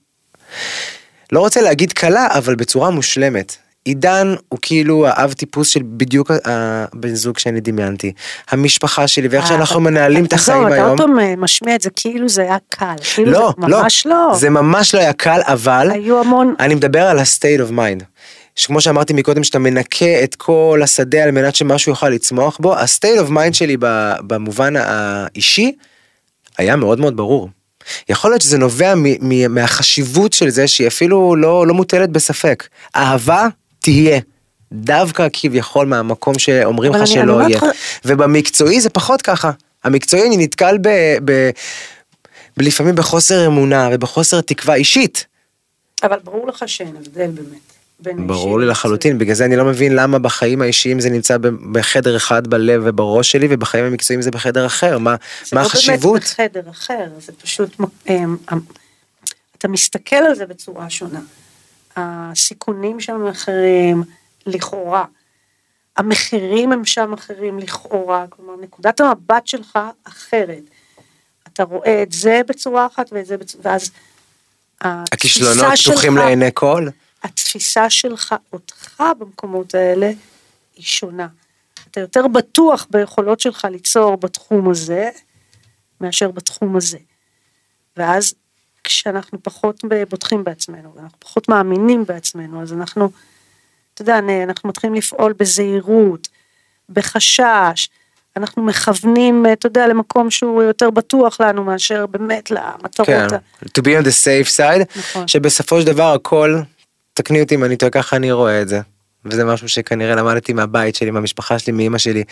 לא 1.31 1.39
רוצה 1.39 1.61
להגיד 1.61 1.93
קלה, 1.93 2.27
אבל 2.31 2.55
בצורה 2.55 2.89
מושלמת. 2.89 3.55
עידן 3.85 4.35
הוא 4.49 4.59
כאילו 4.61 5.07
האב 5.07 5.33
טיפוס 5.33 5.67
של 5.67 5.81
בדיוק 5.83 6.31
הבן 6.45 7.15
זוג 7.15 7.37
שאני 7.37 7.59
דמיינתי. 7.59 8.11
המשפחה 8.49 9.07
שלי 9.07 9.27
ואיך 9.27 9.47
שאנחנו 9.47 9.79
מנהלים 9.79 10.25
את 10.25 10.33
החיים 10.33 10.57
עזוב, 10.57 10.71
אתה 10.71 10.75
היום. 10.75 10.89
עוד 10.89 10.97
פעם 10.97 11.19
אה, 11.19 11.35
משמיע 11.37 11.75
את 11.75 11.81
זה 11.81 11.89
כאילו 11.95 12.29
זה 12.29 12.41
היה 12.41 12.57
קל. 12.69 12.95
כאילו 13.13 13.31
לא, 13.31 13.53
זה 13.61 13.67
לא, 13.67 13.81
ממש 13.81 14.05
לא. 14.05 14.31
זה 14.35 14.49
ממש 14.49 14.95
לא 14.95 14.99
היה 14.99 15.13
קל, 15.13 15.39
אבל 15.43 15.91
היו 15.91 16.19
המון... 16.19 16.55
אני 16.59 16.75
מדבר 16.75 17.01
על 17.01 17.19
ה-state 17.19 17.69
of 17.69 17.71
mind. 17.71 18.03
שכמו 18.55 18.81
שאמרתי 18.81 19.13
מקודם, 19.13 19.43
שאתה 19.43 19.59
מנקה 19.59 20.23
את 20.23 20.35
כל 20.35 20.79
השדה 20.83 21.23
על 21.23 21.31
מנת 21.31 21.55
שמשהו 21.55 21.91
יוכל 21.91 22.09
לצמוח 22.09 22.57
בו, 22.57 22.75
ה-state 22.75 23.27
of 23.27 23.31
mind 23.31 23.53
שלי 23.53 23.77
במובן 24.27 24.73
האישי 24.75 25.75
היה 26.57 26.75
מאוד 26.75 26.99
מאוד 26.99 27.17
ברור. 27.17 27.49
יכול 28.09 28.31
להיות 28.31 28.41
שזה 28.41 28.57
נובע 28.57 28.93
מהחשיבות 29.49 30.33
של 30.33 30.49
זה 30.49 30.67
שהיא 30.67 30.87
אפילו 30.87 31.35
לא, 31.35 31.67
לא 31.67 31.73
מוטלת 31.73 32.09
בספק. 32.09 32.67
אהבה 32.95 33.47
תהיה. 33.79 34.19
דווקא 34.71 35.27
כביכול 35.33 35.85
מהמקום 35.87 36.39
שאומרים 36.39 36.93
לך 36.93 37.07
שלא 37.07 37.41
יהיה. 37.41 37.57
לך- 37.57 37.63
ובמקצועי 38.05 38.81
זה 38.81 38.89
פחות 38.89 39.21
ככה. 39.21 39.51
המקצועי 39.83 40.27
אני 40.27 40.37
נתקל 40.37 40.77
ב... 40.81 40.87
ב... 41.25 41.31
ב- 42.57 42.61
לפעמים 42.61 42.95
בחוסר 42.95 43.45
אמונה 43.47 43.89
ובחוסר 43.91 44.41
תקווה 44.41 44.75
אישית. 44.75 45.25
אבל 46.03 46.17
ברור 46.23 46.47
לך 46.47 46.63
שאין 46.67 46.95
הבדל 46.95 47.27
באמת. 47.27 47.74
בין 47.99 48.27
ברור 48.27 48.59
לי. 48.59 48.65
לחלוטין, 48.65 49.17
בגלל 49.17 49.35
זה 49.35 49.45
אני 49.45 49.55
לא 49.55 49.65
מבין 49.65 49.95
למה 49.95 50.19
בחיים 50.19 50.61
האישיים 50.61 50.99
זה 50.99 51.09
נמצא 51.09 51.37
בחדר 51.71 52.17
אחד 52.17 52.47
בלב 52.47 52.81
ובראש 52.85 53.31
שלי, 53.31 53.47
ובחיים 53.49 53.85
המקצועיים 53.85 54.21
זה 54.21 54.31
בחדר 54.31 54.65
אחר, 54.65 54.97
מה, 54.97 55.15
זה 55.45 55.55
מה 55.55 55.61
לא 55.61 55.67
החשיבות? 55.67 56.13
באמת 56.13 56.23
בחדר 56.23 56.69
אחר, 56.69 57.07
זה 57.19 57.31
פשוט, 57.43 57.79
אמ, 57.79 58.37
אמ, 58.51 58.59
אתה 59.57 59.67
מסתכל 59.67 60.15
על 60.15 60.35
זה 60.35 60.45
בצורה 60.45 60.89
שונה. 60.89 61.19
הסיכונים 61.95 62.99
שם 62.99 63.27
אחרים, 63.27 64.03
לכאורה. 64.45 65.05
המחירים 65.97 66.71
הם 66.71 66.85
שם 66.85 67.13
אחרים, 67.13 67.59
לכאורה. 67.59 68.25
כלומר, 68.29 68.53
נקודת 68.61 68.99
המבט 68.99 69.47
שלך 69.47 69.79
אחרת. 70.03 70.63
אתה 71.53 71.63
רואה 71.63 72.03
את 72.03 72.11
זה 72.11 72.41
בצורה 72.47 72.85
אחת 72.85 73.09
ואת 73.11 73.25
זה 73.25 73.37
בצורה... 73.37 73.63
ואז... 73.65 73.91
הכישלונות 74.81 75.79
פתוחים 75.83 76.17
לעיני 76.17 76.49
כל? 76.53 76.87
התפיסה 77.25 77.89
שלך, 77.89 78.35
אותך 78.53 79.03
במקומות 79.19 79.75
האלה, 79.75 80.11
היא 80.75 80.85
שונה. 80.85 81.27
אתה 81.91 81.99
יותר 81.99 82.27
בטוח 82.27 82.87
ביכולות 82.89 83.39
שלך 83.39 83.67
ליצור 83.71 84.17
בתחום 84.17 84.69
הזה, 84.69 85.09
מאשר 86.01 86.31
בתחום 86.31 86.75
הזה. 86.75 86.97
ואז 87.97 88.33
כשאנחנו 88.83 89.43
פחות 89.43 89.81
בוטחים 90.09 90.43
בעצמנו, 90.43 90.93
ואנחנו 90.95 91.17
פחות 91.19 91.49
מאמינים 91.49 92.05
בעצמנו, 92.05 92.61
אז 92.61 92.73
אנחנו, 92.73 93.09
אתה 93.93 94.01
יודע, 94.01 94.19
אנחנו 94.43 94.69
מתחילים 94.69 94.93
לפעול 94.93 95.33
בזהירות, 95.33 96.27
בחשש, 96.89 97.89
אנחנו 98.37 98.63
מכוונים, 98.63 99.45
אתה 99.53 99.67
יודע, 99.67 99.87
למקום 99.87 100.31
שהוא 100.31 100.63
יותר 100.63 100.89
בטוח 100.89 101.41
לנו 101.41 101.63
מאשר 101.63 102.05
באמת 102.05 102.51
למטרות. 102.51 103.07
כן, 103.07 103.27
ה- 103.35 103.65
to 103.65 103.81
be 103.81 104.01
on 104.01 104.05
the 104.05 104.13
safe 104.25 104.57
side, 104.57 104.99
נכון. 104.99 105.27
שבסופו 105.27 105.81
של 105.81 105.87
דבר 105.87 106.13
הכל, 106.13 106.59
תקני 107.15 107.41
אותי 107.41 107.55
אם 107.55 107.63
אני 107.63 107.77
טועה, 107.77 107.89
ככה 107.91 108.15
אני 108.15 108.31
רואה 108.31 108.61
את 108.61 108.67
זה. 108.67 108.79
וזה 109.25 109.45
משהו 109.45 109.69
שכנראה 109.69 110.15
למדתי 110.15 110.53
מהבית 110.53 110.95
שלי, 110.95 111.11
מהמשפחה 111.11 111.59
שלי, 111.59 111.73
מאמא 111.73 111.97
שלי. 111.97 112.23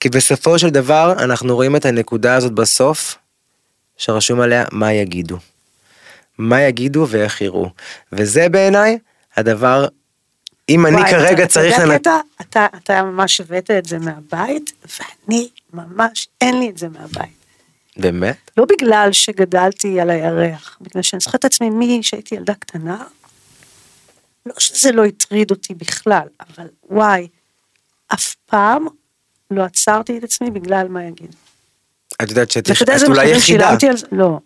כי 0.00 0.08
בסופו 0.08 0.58
של 0.58 0.70
דבר 0.70 1.12
אנחנו 1.18 1.54
רואים 1.54 1.76
את 1.76 1.84
הנקודה 1.84 2.34
הזאת 2.34 2.52
בסוף, 2.52 3.18
שרשום 3.96 4.40
עליה 4.40 4.64
מה 4.72 4.92
יגידו. 4.92 5.38
מה 6.38 6.62
יגידו 6.62 7.06
ואיך 7.10 7.40
יראו. 7.40 7.70
וזה 8.12 8.48
בעיניי 8.48 8.98
הדבר, 9.36 9.86
אם 10.68 10.86
אני 10.86 10.96
וואי, 10.96 11.10
כרגע 11.10 11.44
אתה- 11.44 11.52
צריך 11.52 11.74
אתה 11.74 11.82
יודע 11.82 11.92
לנ... 11.94 11.98
קטע? 11.98 12.18
אתה, 12.40 12.66
אתה 12.76 13.02
ממש 13.02 13.40
הבאת 13.40 13.70
את 13.70 13.86
זה 13.86 13.98
מהבית, 13.98 14.72
ואני 15.28 15.48
ממש, 15.72 16.28
אין 16.40 16.58
לי 16.60 16.70
את 16.70 16.78
זה 16.78 16.88
מהבית. 16.88 17.30
באמת? 17.96 18.50
לא 18.56 18.64
בגלל 18.64 19.08
שגדלתי 19.12 20.00
על 20.00 20.10
הירח, 20.10 20.78
בגלל 20.80 21.02
שאני 21.02 21.20
זוכרת 21.20 21.40
את 21.40 21.44
עצמי 21.44 21.70
מי 21.70 21.98
שהייתי 22.02 22.34
ילדה 22.34 22.54
קטנה, 22.54 22.96
לא 24.46 24.54
שזה 24.58 24.92
לא 24.92 25.04
הטריד 25.04 25.50
אותי 25.50 25.74
בכלל, 25.74 26.26
אבל 26.40 26.66
וואי, 26.90 27.28
אף 28.14 28.34
פעם 28.46 28.86
לא 29.50 29.62
עצרתי 29.62 30.18
את 30.18 30.24
עצמי 30.24 30.50
בגלל 30.50 30.88
מה 30.88 31.04
יגיד. 31.04 31.34
את 32.22 32.30
יודעת 32.30 32.50
שאת 32.50 32.70
אולי 33.08 33.30
יחידה. 33.30 33.76
זה? 33.80 34.06
לא. 34.12 34.38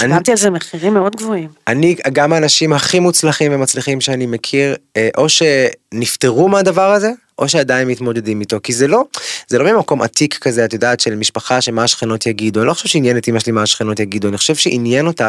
אני- 0.00 0.08
שילמתי 0.08 0.30
על 0.30 0.36
זה 0.36 0.50
מחירים 0.50 0.94
מאוד 0.94 1.16
גבוהים. 1.16 1.48
אני, 1.68 1.96
גם 2.12 2.32
האנשים 2.32 2.72
הכי 2.72 2.98
מוצלחים 2.98 3.52
ומצליחים 3.54 4.00
שאני 4.00 4.26
מכיר, 4.26 4.76
אה, 4.96 5.08
או 5.16 5.26
שנפטרו 5.28 6.48
מהדבר 6.48 6.90
הזה, 6.92 7.10
או 7.38 7.48
שעדיין 7.48 7.88
מתמודדים 7.88 8.40
איתו, 8.40 8.56
כי 8.62 8.72
זה 8.72 8.88
לא, 8.88 9.04
זה 9.48 9.58
לא 9.58 9.72
ממקום 9.72 10.02
עתיק 10.02 10.38
כזה, 10.38 10.64
את 10.64 10.72
יודעת, 10.72 11.00
של 11.00 11.14
משפחה 11.14 11.60
שמה 11.60 11.84
השכנות 11.84 12.26
יגידו, 12.26 12.60
אני 12.60 12.68
לא 12.68 12.74
חושב 12.74 12.88
שעניין 12.88 13.16
את 13.18 13.28
אמא 13.28 13.40
שלי 13.40 13.52
מה 13.52 13.62
השכנות 13.62 14.00
יגידו, 14.00 14.28
אני 14.28 14.36
חושב 14.36 14.54
שעניין 14.54 15.06
אותה, 15.06 15.28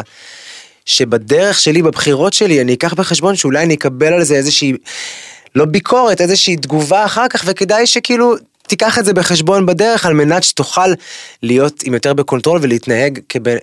שבדרך 0.86 1.58
שלי, 1.58 1.82
בבחירות 1.82 2.32
שלי, 2.32 2.60
אני 2.60 2.74
אקח 2.74 2.94
בחשבון 2.94 3.36
שאולי 3.36 3.64
אני 3.64 3.74
אקבל 3.74 4.12
על 4.12 4.24
זה 4.24 4.34
איזושהי, 4.34 4.72
לא 5.54 5.64
ביקורת, 5.64 6.20
איזושהי 6.20 6.56
תגובה 6.56 7.04
אחר 7.04 7.28
כך, 7.28 7.42
וכדאי 7.46 7.86
שכאילו... 7.86 8.34
תיקח 8.66 8.98
את 8.98 9.04
זה 9.04 9.12
בחשבון 9.12 9.66
בדרך 9.66 10.06
על 10.06 10.14
מנת 10.14 10.42
שתוכל 10.42 10.88
להיות 11.42 11.82
עם 11.82 11.94
יותר 11.94 12.14
ב 12.14 12.19
control 12.19 12.58
ולהתנהג 12.62 13.18
כבן... 13.28 13.56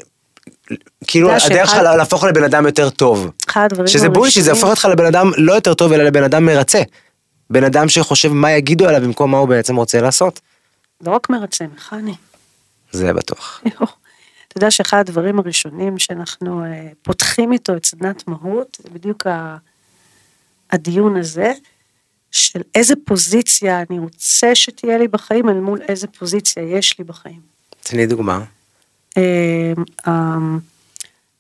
כאילו 1.08 1.32
הדרך 1.32 1.70
שלך 1.70 1.78
להפוך 1.98 2.24
לבן 2.24 2.44
אדם 2.44 2.66
יותר 2.66 2.90
טוב. 2.90 3.30
אחד 3.50 3.66
הדברים 3.66 3.88
שזה 3.88 4.10
bullshit, 4.10 4.44
זה 4.44 4.52
הופך 4.52 4.64
אותך 4.64 4.86
לבן 4.92 5.06
אדם 5.06 5.32
לא 5.38 5.54
יותר 5.54 5.74
טוב, 5.74 5.94
אלא 5.94 6.04
לבן 6.04 6.24
אדם 6.24 6.46
מרצה. 6.46 6.82
בן 7.50 7.64
אדם 7.64 7.90
שחושב 7.90 8.34
מה 8.34 8.52
יגידו 8.52 8.88
עליו 8.88 9.02
במקום 9.02 9.32
מה 9.32 9.38
הוא 9.38 9.48
בעצם 9.48 9.76
רוצה 9.76 10.02
לעשות. 10.02 10.40
לא 11.06 11.12
רק 11.12 11.30
מרצה, 11.30 11.66
מכני. 11.76 12.14
זה 12.92 13.14
בטוח. 13.14 13.62
אתה 14.54 14.58
יודע 14.58 14.72
שאחד 14.72 15.00
הדברים 15.00 15.40
הראשונים 15.40 16.00
שאנחנו 16.00 16.66
אה, 16.66 16.90
פותחים 17.02 17.52
איתו 17.52 17.76
את 17.76 17.86
סדנת 17.86 18.28
מהות, 18.28 18.78
זה 18.84 18.90
בדיוק 18.90 19.28
הדיון 20.72 21.18
הזה, 21.18 21.54
של 22.32 22.62
איזה 22.76 22.94
פוזיציה 23.06 23.84
אני 23.90 24.00
רוצה 24.00 24.56
שתהיה 24.56 24.98
לי 24.98 25.08
בחיים, 25.08 25.50
אל 25.50 25.60
מול 25.60 25.82
איזה 25.88 26.08
פוזיציה 26.08 26.64
יש 26.64 27.00
לי 27.00 27.06
בחיים. 27.06 27.40
תני 27.84 28.06
דוגמה. 28.06 28.44
אה, 29.18 29.74
אה, 30.08 30.38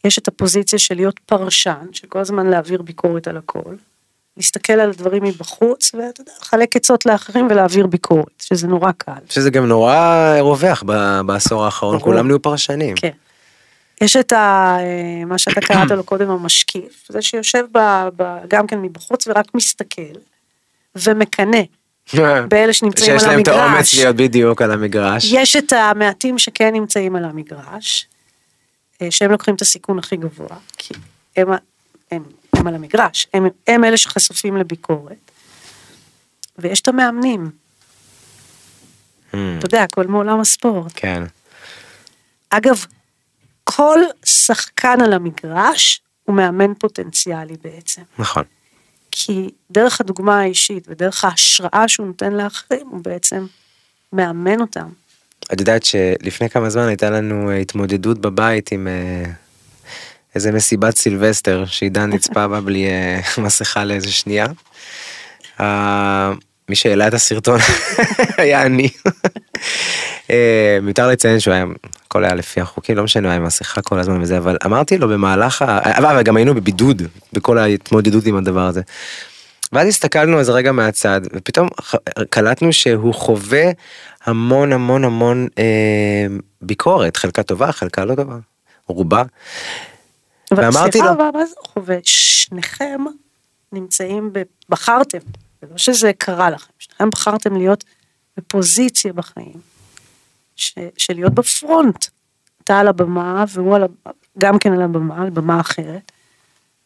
יש 0.03 0.17
את 0.17 0.27
הפוזיציה 0.27 0.79
של 0.79 0.95
להיות 0.95 1.19
פרשן, 1.19 1.87
של 1.91 2.07
כל 2.07 2.19
הזמן 2.19 2.47
להעביר 2.47 2.81
ביקורת 2.81 3.27
על 3.27 3.37
הכל, 3.37 3.75
להסתכל 4.37 4.73
על 4.73 4.89
הדברים 4.89 5.23
מבחוץ, 5.23 5.91
ואתה 5.93 6.21
יודע, 6.21 6.31
לחלק 6.41 6.75
עצות 6.75 7.05
לאחרים 7.05 7.47
ולהעביר 7.49 7.87
ביקורת, 7.87 8.41
שזה 8.41 8.67
נורא 8.67 8.91
קל. 8.91 9.11
שזה 9.29 9.49
גם 9.49 9.65
נורא 9.65 10.35
רווח 10.39 10.83
ב- 10.85 11.21
בעשור 11.25 11.65
האחרון. 11.65 11.99
כולם 11.99 12.27
נהיו 12.27 12.41
פרשנים. 12.41 12.95
כן. 12.95 13.09
יש 14.01 14.15
את 14.15 14.31
ה, 14.31 14.75
אה, 14.79 15.25
מה 15.25 15.37
שאתה 15.37 15.61
קראת 15.61 15.91
לו 15.91 16.03
קודם 16.03 16.29
המשקיף, 16.29 17.05
זה 17.09 17.21
שיושב 17.21 17.65
ב, 17.71 17.79
ב, 18.15 18.37
גם 18.47 18.67
כן 18.67 18.81
מבחוץ 18.81 19.27
ורק 19.27 19.45
מסתכל 19.55 20.01
ומקנא 20.95 21.61
באלה 22.49 22.73
שנמצאים 22.73 23.11
על 23.11 23.19
שיש 23.19 23.27
להם 23.27 23.39
את 23.39 23.47
האומץ 23.47 23.65
המגרש. 23.65 23.95
להיות 23.95 24.15
בדיוק 24.15 24.61
על 24.61 24.71
המגרש. 24.71 25.31
יש 25.31 25.55
את 25.55 25.73
המעטים 25.73 26.37
שכן 26.37 26.73
נמצאים 26.73 27.15
על 27.15 27.25
המגרש, 27.25 28.07
אה, 29.01 29.11
שהם 29.11 29.31
לוקחים 29.31 29.55
את 29.55 29.61
הסיכון 29.61 29.99
הכי 29.99 30.15
גבוה, 30.15 30.57
כי 30.77 30.93
הם, 31.37 31.47
הם, 32.11 32.23
הם 32.53 32.67
על 32.67 32.75
המגרש, 32.75 33.27
הם, 33.33 33.45
הם 33.67 33.83
אלה 33.83 33.97
שחשופים 33.97 34.57
לביקורת. 34.57 35.31
ויש 36.57 36.81
את 36.81 36.87
המאמנים, 36.87 37.51
Hmm, 39.33 39.37
אתה 39.57 39.65
יודע, 39.65 39.83
הכל 39.83 40.07
מעולם 40.07 40.39
הספורט. 40.39 40.91
כן. 40.95 41.23
אגב, 42.49 42.85
כל 43.63 43.99
שחקן 44.25 45.01
על 45.01 45.13
המגרש 45.13 46.01
הוא 46.23 46.35
מאמן 46.35 46.73
פוטנציאלי 46.73 47.55
בעצם. 47.63 48.01
נכון. 48.17 48.43
כי 49.11 49.49
דרך 49.71 50.01
הדוגמה 50.01 50.39
האישית 50.39 50.85
ודרך 50.87 51.23
ההשראה 51.23 51.87
שהוא 51.87 52.07
נותן 52.07 52.33
לאחרים, 52.33 52.87
הוא 52.89 52.99
בעצם 53.03 53.45
מאמן 54.13 54.61
אותם. 54.61 54.89
את 55.53 55.59
יודעת 55.59 55.83
שלפני 55.83 56.49
כמה 56.49 56.69
זמן 56.69 56.87
הייתה 56.87 57.09
לנו 57.09 57.49
אה, 57.49 57.57
התמודדות 57.57 58.19
בבית 58.19 58.71
עם 58.71 58.87
אה, 58.87 59.31
איזה 60.35 60.51
מסיבת 60.51 60.97
סילבסטר 60.97 61.65
שעידן 61.65 62.13
נצפה 62.13 62.47
בה 62.47 62.61
בלי 62.61 62.87
אה, 62.87 63.19
מסכה 63.43 63.85
לאיזה 63.85 64.11
שנייה. 64.11 64.45
אה, 65.59 66.33
מי 66.69 66.75
שהעלה 66.75 67.07
את 67.07 67.13
הסרטון 67.13 67.59
היה 68.37 68.65
אני. 68.65 68.89
אה, 70.29 70.77
מיותר 70.81 71.07
לציין 71.07 71.39
שהוא 71.39 71.53
היה, 71.53 71.65
הכל 72.05 72.23
היה 72.23 72.35
לפי 72.35 72.61
החוקים, 72.61 72.97
לא 72.97 73.03
משנה, 73.03 73.27
הוא 73.27 73.31
היה 73.31 73.37
עם 73.37 73.45
מסכה 73.45 73.81
כל 73.81 73.99
הזמן 73.99 74.21
וזה, 74.21 74.37
אבל 74.37 74.57
אמרתי 74.65 74.97
לו 74.97 75.07
במהלך, 75.07 75.61
ה... 75.61 75.79
אבל 75.97 76.21
גם 76.21 76.37
היינו 76.37 76.55
בבידוד 76.55 77.01
בכל 77.33 77.57
ההתמודדות 77.57 78.25
עם 78.25 78.35
הדבר 78.35 78.61
הזה. 78.61 78.81
ואז 79.71 79.87
הסתכלנו 79.87 80.39
איזה 80.39 80.51
רגע 80.51 80.71
מהצד, 80.71 81.21
ופתאום 81.33 81.67
קלטנו 82.29 82.73
שהוא 82.73 83.13
חווה 83.13 83.71
המון 84.25 84.73
המון 84.73 85.03
המון 85.03 85.47
אה, 85.59 86.25
ביקורת, 86.61 87.17
חלקה 87.17 87.43
טובה, 87.43 87.71
חלקה 87.71 88.05
לא 88.05 88.15
טובה, 88.15 88.35
רובה. 88.87 89.23
אבל 90.53 90.63
ואמרתי 90.63 90.91
סליחה, 90.91 91.07
לו- 91.07 91.13
אבל 91.13 91.29
מה 91.33 91.45
זה 91.45 91.55
חווה? 91.59 91.97
שניכם 92.03 93.01
נמצאים, 93.71 94.29
ב... 94.33 94.41
בחרתם, 94.69 95.17
זה 95.61 95.67
לא 95.71 95.77
שזה 95.77 96.11
קרה 96.17 96.49
לכם, 96.49 96.73
שניכם 96.79 97.09
בחרתם 97.09 97.55
להיות 97.55 97.83
בפוזיציה 98.37 99.13
בחיים, 99.13 99.59
ש... 100.55 100.73
של 100.97 101.13
להיות 101.13 101.33
בפרונט. 101.33 102.05
אתה 102.63 102.79
על 102.79 102.87
הבמה 102.87 103.45
והוא 103.47 103.75
על... 103.75 103.83
גם 104.37 104.59
כן 104.59 104.73
על 104.73 104.81
הבמה, 104.81 105.21
על 105.21 105.29
במה 105.29 105.59
אחרת. 105.59 106.11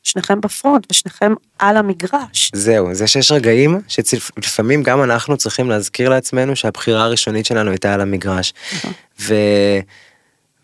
שניכם 0.03 0.41
בפרונט 0.41 0.87
ושניכם 0.91 1.33
על 1.59 1.77
המגרש. 1.77 2.51
זהו, 2.53 2.93
זה 2.93 3.07
שיש 3.07 3.31
רגעים 3.31 3.79
שלפעמים 3.87 4.83
גם 4.83 5.03
אנחנו 5.03 5.37
צריכים 5.37 5.69
להזכיר 5.69 6.09
לעצמנו 6.09 6.55
שהבחירה 6.55 7.03
הראשונית 7.03 7.45
שלנו 7.45 7.69
הייתה 7.69 7.93
על 7.93 8.01
המגרש. 8.01 8.53
ו... 9.19 9.33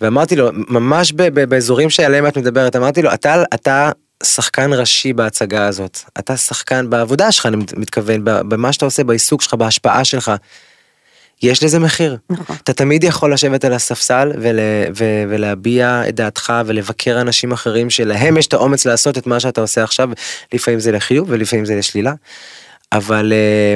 ואמרתי 0.04 0.36
לו, 0.36 0.50
ממש 0.54 1.12
ב- 1.12 1.22
ב- 1.22 1.44
באזורים 1.44 1.90
שעליהם 1.90 2.28
את 2.28 2.38
מדברת, 2.38 2.76
אמרתי 2.76 3.02
לו, 3.02 3.14
אתה, 3.14 3.44
אתה 3.54 3.92
שחקן 4.24 4.74
ראשי 4.74 5.14
בהצגה 5.14 5.68
הזאת, 5.68 6.00
אתה 6.20 6.38
שחקן 6.38 6.90
בעבודה 6.90 7.32
שלך, 7.32 7.46
אני 7.46 7.58
מתכוון, 7.78 8.22
במה 8.24 8.74
שאתה 8.74 8.86
עושה, 8.86 9.04
בעיסוק 9.04 9.42
שלך, 9.42 9.54
בהשפעה 9.54 10.04
שלך. 10.04 10.32
יש 11.42 11.64
לזה 11.64 11.80
מחיר. 11.80 12.18
נכון. 12.30 12.56
אתה 12.64 12.74
תמיד 12.74 13.04
יכול 13.04 13.34
לשבת 13.34 13.66
על 13.66 13.74
הספסל 13.74 14.32
ול, 14.42 14.60
ו, 14.96 15.04
ולהביע 15.30 16.04
את 16.10 16.16
דעתך 16.16 16.54
ולבקר 16.66 17.22
אנשים 17.22 17.52
אחרים 17.52 17.90
שלהם 17.90 18.38
יש 18.38 18.48
את 18.48 18.54
האומץ 18.54 18.86
לעשות 18.86 19.18
את 19.18 19.28
מה 19.28 19.40
שאתה 19.40 19.62
עושה 19.62 19.84
עכשיו, 19.84 20.10
לפעמים 20.54 20.80
זה 20.80 20.92
לחיוב 20.92 21.28
ולפעמים 21.32 21.66
זה 21.66 21.76
לשלילה. 21.76 22.14
אבל 22.92 23.34
אה, 23.34 23.76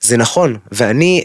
זה 0.00 0.16
נכון, 0.16 0.56
ואני 0.72 1.24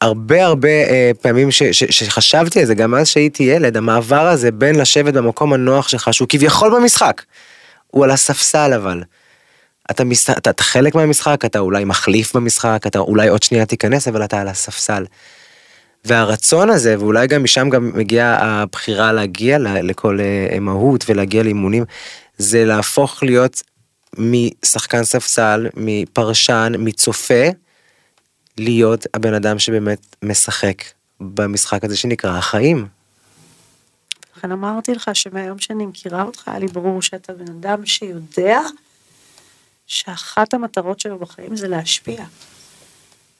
הרבה 0.00 0.44
הרבה 0.44 0.68
אה, 0.68 1.10
פעמים 1.22 1.50
ש, 1.50 1.62
ש, 1.62 1.84
שחשבתי 1.84 2.60
על 2.60 2.66
זה, 2.66 2.74
גם 2.74 2.94
אז 2.94 3.08
שהייתי 3.08 3.42
ילד, 3.42 3.76
המעבר 3.76 4.26
הזה 4.26 4.50
בין 4.50 4.74
לשבת 4.74 5.14
במקום 5.14 5.52
הנוח 5.52 5.88
שלך, 5.88 6.14
שהוא 6.14 6.28
כביכול 6.28 6.76
במשחק, 6.76 7.22
הוא 7.86 8.04
על 8.04 8.10
הספסל 8.10 8.72
אבל. 8.76 9.02
אתה, 9.90 10.04
מס... 10.04 10.30
אתה, 10.30 10.50
אתה 10.50 10.62
חלק 10.62 10.94
מהמשחק, 10.94 11.44
אתה 11.44 11.58
אולי 11.58 11.84
מחליף 11.84 12.36
במשחק, 12.36 12.82
אתה 12.86 12.98
אולי 12.98 13.28
עוד 13.28 13.42
שנייה 13.42 13.66
תיכנס, 13.66 14.08
אבל 14.08 14.24
אתה 14.24 14.40
על 14.40 14.48
הספסל. 14.48 15.04
והרצון 16.04 16.70
הזה, 16.70 16.98
ואולי 16.98 17.26
גם 17.26 17.44
משם 17.44 17.68
גם 17.70 17.90
מגיעה 17.94 18.36
הבחירה 18.40 19.12
להגיע 19.12 19.58
לכל 19.58 20.18
אה, 20.20 20.60
מהות 20.60 21.04
ולהגיע 21.08 21.42
לאימונים, 21.42 21.84
זה 22.38 22.64
להפוך 22.64 23.22
להיות 23.22 23.62
משחקן 24.18 25.04
ספסל, 25.04 25.66
מפרשן, 25.76 26.72
מצופה, 26.78 27.44
להיות 28.58 29.06
הבן 29.14 29.34
אדם 29.34 29.58
שבאמת 29.58 30.16
משחק 30.22 30.82
במשחק 31.20 31.84
הזה 31.84 31.96
שנקרא 31.96 32.38
החיים. 32.38 32.86
לכן 34.36 34.52
אמרתי 34.52 34.94
לך 34.94 35.10
שמהיום 35.14 35.58
שאני 35.58 35.86
מכירה 35.86 36.22
אותך, 36.22 36.48
היה 36.48 36.58
לי 36.58 36.66
ברור 36.66 37.02
שאתה 37.02 37.32
בן 37.32 37.52
אדם 37.52 37.86
שיודע 37.86 38.60
שאחת 39.86 40.54
המטרות 40.54 41.00
שלו 41.00 41.18
בחיים 41.18 41.56
זה 41.56 41.68
להשפיע. 41.68 42.24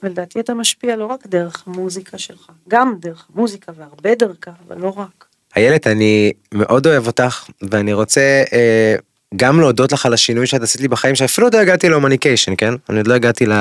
ולדעתי 0.02 0.40
אתה 0.40 0.54
משפיע 0.54 0.96
לא 0.96 1.06
רק 1.06 1.26
דרך 1.26 1.62
המוזיקה 1.66 2.18
שלך, 2.18 2.50
גם 2.68 2.94
דרך 3.00 3.26
המוזיקה 3.34 3.72
והרבה 3.76 4.14
דרכה, 4.14 4.50
אבל 4.66 4.78
לא 4.78 4.88
רק. 4.88 5.24
איילת, 5.56 5.86
אני 5.86 6.32
מאוד 6.54 6.86
אוהב 6.86 7.06
אותך, 7.06 7.50
ואני 7.62 7.92
רוצה 7.92 8.44
אה, 8.52 8.96
גם 9.36 9.60
להודות 9.60 9.92
לך 9.92 10.06
על 10.06 10.14
השינוי 10.14 10.46
שאת 10.46 10.62
עשית 10.62 10.80
לי 10.80 10.88
בחיים, 10.88 11.14
שאפילו 11.14 11.46
עוד 11.46 11.54
לא 11.54 11.60
הגעתי 11.60 11.88
להומניקיישן, 11.88 12.52
כן? 12.58 12.74
אני 12.90 12.98
עוד 12.98 13.06
לא 13.06 13.14
הגעתי 13.14 13.46
ל, 13.46 13.52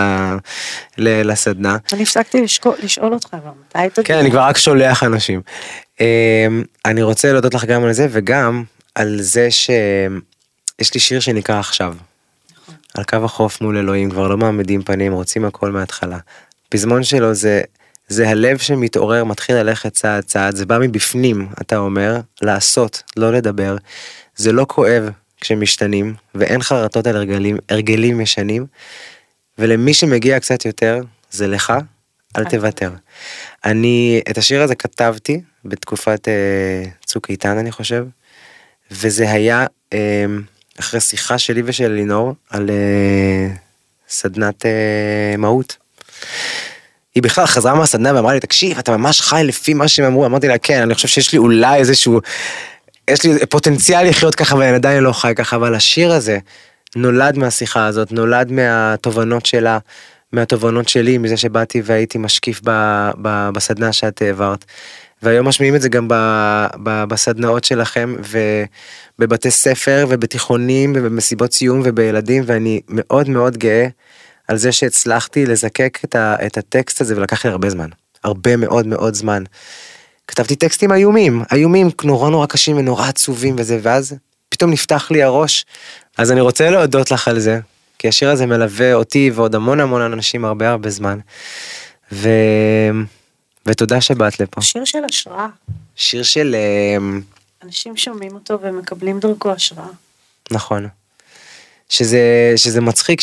ל, 0.98 1.32
לסדנה. 1.32 1.78
אני 1.94 2.04
הפסקתי 2.04 2.42
לשקול, 2.42 2.76
לשאול 2.84 3.14
אותך 3.14 3.28
כבר, 3.28 3.52
מתי 3.68 3.90
תגיע? 3.94 4.04
כן, 4.04 4.18
אני 4.18 4.32
כבר 4.32 4.42
רק 4.42 4.58
שולח 4.58 5.04
אנשים. 5.04 5.42
אה, 6.02 6.48
אני 6.86 7.04
רוצה 7.04 7.34
להודות 7.34 7.54
לך 7.54 7.66
גם 7.66 7.84
על 7.84 7.94
זה, 7.94 8.08
וגם 8.12 8.64
על 8.96 9.22
זה 9.22 9.52
שיש 9.52 10.94
לי 10.94 11.00
שיר 11.00 11.20
שנקרא 11.20 11.60
עכשיו. 11.60 11.94
על 12.98 13.04
קו 13.04 13.18
החוף 13.26 13.62
מול 13.62 13.78
אלוהים, 13.78 14.10
כבר 14.10 14.28
לא 14.28 14.38
מעמידים 14.38 14.84
פנים, 14.84 15.14
רוצים 15.14 15.46
הכל 15.46 15.72
מההתחלה. 15.72 16.18
פזמון 16.70 17.04
שלו 17.04 17.34
זה, 17.34 17.62
זה 18.08 18.30
הלב 18.30 18.58
שמתעורר, 18.58 19.24
מתחיל 19.24 19.56
ללכת 19.56 19.94
צעד 19.94 20.24
צעד, 20.24 20.56
זה 20.56 20.66
בא 20.66 20.78
מבפנים, 20.82 21.48
אתה 21.62 21.78
אומר, 21.78 22.20
לעשות, 22.42 23.04
לא 23.18 23.32
לדבר. 23.32 23.76
זה 24.36 24.52
לא 24.52 24.66
כואב 24.70 25.10
כשמשתנים, 25.41 26.15
ואין 26.36 26.62
חרטות 26.62 27.08
על 27.08 27.15
הרגלים, 27.15 27.58
הרגלים 27.69 28.21
ישנים. 28.21 28.65
ולמי 29.58 29.93
שמגיע 29.93 30.39
קצת 30.39 30.65
יותר, 30.65 31.02
זה 31.32 31.47
לך, 31.47 31.73
אל 32.38 32.43
תוותר. 32.45 32.91
אני 33.65 34.21
את 34.32 34.38
השיר 34.38 34.62
הזה 34.62 34.76
כתבתי 34.76 35.41
בתקופת 35.65 36.28
אה, 36.28 36.84
צוק 37.06 37.30
איתן 37.30 37.58
אני 37.58 37.71
חושב, 37.71 38.06
וזה 38.91 39.32
היה 39.32 39.65
אה, 39.93 40.26
אחרי 40.80 41.00
שיחה 41.00 41.38
שלי 41.38 41.62
ושל 41.65 41.88
לינור 41.88 42.34
על 42.50 42.69
אה, 42.69 43.56
סדנת 44.10 44.65
אה, 44.65 45.38
מהות. 45.38 45.78
היא 47.15 47.23
בכלל 47.23 47.45
חזרה 47.45 47.76
מהסדנה 47.76 48.15
ואמרה 48.15 48.34
לי 48.34 48.39
תקשיב 48.39 48.78
אתה 48.78 48.97
ממש 48.97 49.21
חי 49.21 49.41
לפי 49.45 49.73
מה 49.73 49.88
שהם 49.88 50.06
אמרו 50.06 50.26
אמרתי 50.26 50.47
לה 50.47 50.58
כן 50.58 50.82
אני 50.82 50.95
חושב 50.95 51.08
שיש 51.08 51.34
לי 51.34 51.38
אולי 51.38 51.80
איזשהו 51.80 52.19
יש 53.10 53.24
לי 53.24 53.46
פוטנציאל 53.46 54.10
לחיות 54.10 54.36
ככה 54.36 54.56
ואני 54.56 54.76
עדיין 54.76 55.04
לא 55.04 55.12
חי 55.12 55.34
ככה 55.36 55.56
אבל 55.56 55.76
השיר 55.76 56.12
הזה 56.12 56.38
נולד 56.96 57.38
מהשיחה 57.38 57.86
הזאת 57.86 58.12
נולד 58.12 58.52
מהתובנות 58.52 59.46
שלה 59.46 59.78
מהתובנות 60.34 60.89
שלי 60.89 61.17
מזה 61.17 61.38
שבאתי 61.38 61.82
והייתי 61.86 62.17
משקיף 62.17 62.62
ב, 62.63 62.72
ב, 63.22 63.50
בסדנה 63.54 63.93
שאת 63.93 64.22
העברת. 64.22 64.65
והיום 65.22 65.48
משמיעים 65.48 65.76
את 65.76 65.82
זה 65.82 65.89
גם 65.89 66.08
ב, 66.08 66.13
ב, 66.84 67.04
בסדנאות 67.04 67.63
שלכם 67.63 68.15
ובבתי 69.20 69.52
ספר 69.52 70.06
ובתיכונים 70.10 70.93
ובמסיבות 70.96 71.54
סיום 71.54 71.82
ובילדים 71.84 72.43
ואני 72.46 72.82
מאוד 72.89 73.30
מאוד 73.30 73.58
גאה 73.58 73.88
על 74.48 74.58
זה 74.58 74.72
שהצלחתי 74.72 75.46
לזקק 75.46 76.00
את, 76.06 76.15
ה, 76.15 76.36
את 76.46 76.58
הטקסט 76.58 77.02
הזה 77.02 77.17
ולקח 77.17 77.46
לי 77.46 77.52
הרבה 77.52 77.70
זמן, 77.70 77.89
הרבה 78.24 78.56
מאוד 78.56 78.88
מאוד 78.88 79.13
זמן. 79.13 79.43
כתבתי 80.28 80.56
טקסטים 80.56 80.92
איומים, 80.92 81.44
איומים 81.52 81.90
נורא 82.04 82.30
נורא 82.30 82.46
קשים 82.46 82.78
ונורא 82.78 83.08
עצובים 83.08 83.56
וזה, 83.58 83.80
ואז 83.82 84.16
פתאום 84.50 84.72
נפתח 84.72 85.12
לי 85.12 85.24
הראש. 85.24 85.66
אז 86.18 86.32
אני 86.32 86.42
רוצה 86.42 86.70
להודות 86.70 87.12
לך 87.12 87.28
על 87.28 87.40
זה, 87.40 87.60
כי 88.00 88.08
השיר 88.08 88.30
הזה 88.30 88.46
מלווה 88.46 88.94
אותי 88.94 89.32
ועוד 89.36 89.56
המון 89.56 89.80
המון 89.80 90.02
אנשים 90.02 90.46
הרבה 90.46 90.70
הרבה 90.70 90.90
זמן. 90.90 91.20
ו... 92.12 92.30
ותודה 93.66 94.02
שבאת 94.02 94.40
לפה. 94.40 94.62
שיר 94.62 94.86
של 94.86 95.00
השראה. 95.10 95.48
שיר 95.96 96.24
של... 96.24 96.56
אמ, 96.98 97.22
אנשים 97.63 97.98
שומעים 97.98 98.34
אותו 98.34 98.60
ומקבלים 98.62 99.20
דרכו 99.20 99.52
השראה. 99.52 99.88
נכון. 100.52 100.88
שזה, 101.90 102.54
שזה 102.56 102.82
מצחיק 102.82 103.22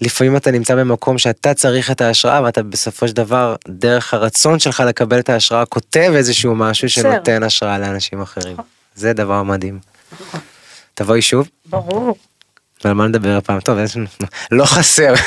שלפעמים 0.00 0.36
אתה 0.36 0.50
נמצא 0.50 0.74
במקום 0.74 1.18
שאתה 1.18 1.54
צריך 1.54 1.90
את 1.90 2.00
ההשראה 2.00 2.42
ואתה 2.42 2.62
בסופו 2.62 3.08
של 3.08 3.14
דבר 3.14 3.56
דרך 3.68 4.14
הרצון 4.14 4.58
שלך 4.58 4.82
לקבל 4.88 5.18
את 5.18 5.28
ההשראה 5.28 5.66
כותב 5.66 6.12
איזשהו 6.16 6.54
משהו. 6.54 6.88
שנותן 6.88 7.42
השראה 7.42 7.78
לאנשים 7.78 8.22
אחרים. 8.22 8.56
זה 8.94 9.12
דבר 9.12 9.42
מדהים. 9.42 9.78
תבואי 10.94 11.22
שוב 11.22 11.48
ברור. 11.66 12.16
ועל 12.84 12.94
מה 12.94 13.06
נדבר 13.06 13.36
הפעם 13.36 13.60
טוב 13.60 13.78
לא 14.50 14.64
חסר 14.64 15.14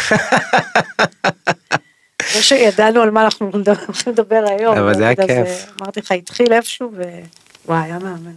לא 2.36 2.42
שידענו 2.42 3.02
על 3.02 3.12
מה 3.12 3.24
אנחנו 3.24 3.52
לדבר 4.08 4.44
היום. 4.48 4.78
אבל 4.78 4.96
זה 4.96 5.04
היה 5.08 5.16
כיף. 5.16 5.30
אה, 5.30 5.66
אמרתי 5.82 6.00
לך 6.00 6.12
התחיל 6.12 6.54
איפשהו 6.54 6.92
ווואי 7.66 7.84
היה 7.84 8.00
מהמם. 8.00 8.34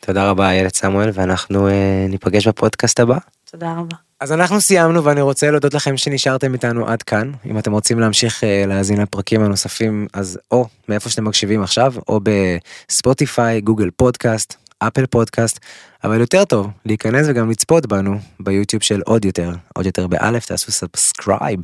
תודה 0.00 0.30
רבה 0.30 0.50
איילת 0.50 0.74
סמואל 0.74 1.10
ואנחנו 1.14 1.68
אה, 1.68 2.06
ניפגש 2.08 2.48
בפודקאסט 2.48 3.00
הבא. 3.00 3.18
תודה 3.50 3.72
רבה. 3.72 4.03
אז 4.24 4.32
אנחנו 4.32 4.60
סיימנו 4.60 5.04
ואני 5.04 5.20
רוצה 5.20 5.50
להודות 5.50 5.74
לכם 5.74 5.96
שנשארתם 5.96 6.52
איתנו 6.52 6.88
עד 6.88 7.02
כאן. 7.02 7.32
אם 7.46 7.58
אתם 7.58 7.72
רוצים 7.72 8.00
להמשיך 8.00 8.44
אה, 8.44 8.64
להאזין 8.66 9.00
לפרקים 9.00 9.42
הנוספים 9.42 10.06
אז 10.12 10.38
או 10.50 10.66
מאיפה 10.88 11.10
שאתם 11.10 11.24
מקשיבים 11.24 11.62
עכשיו 11.62 11.94
או 12.08 12.20
בספוטיפיי, 12.22 13.60
גוגל 13.60 13.90
פודקאסט, 13.96 14.54
אפל 14.78 15.06
פודקאסט, 15.06 15.58
אבל 16.04 16.20
יותר 16.20 16.44
טוב 16.44 16.70
להיכנס 16.86 17.26
וגם 17.28 17.50
לצפות 17.50 17.86
בנו 17.86 18.18
ביוטיוב 18.40 18.82
של 18.82 19.00
עוד 19.04 19.24
יותר, 19.24 19.50
עוד 19.74 19.86
יותר 19.86 20.06
באלף 20.06 20.46
תעשו 20.46 20.72
subscribe 20.72 21.60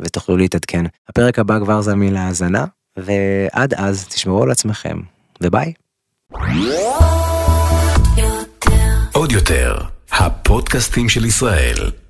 ותוכלו 0.00 0.36
להתעדכן. 0.36 0.84
הפרק 1.08 1.38
הבא 1.38 1.58
כבר 1.58 1.82
זמין 1.82 2.14
להאזנה 2.14 2.64
ועד 2.96 3.74
אז 3.74 4.06
תשמרו 4.08 4.42
על 4.42 4.50
עצמכם 4.50 4.98
וביי. 5.40 5.72
עוד 9.12 9.32
יותר, 9.32 9.78
הפודקאסטים 10.12 11.08
של 11.08 11.24
ישראל. 11.24 12.03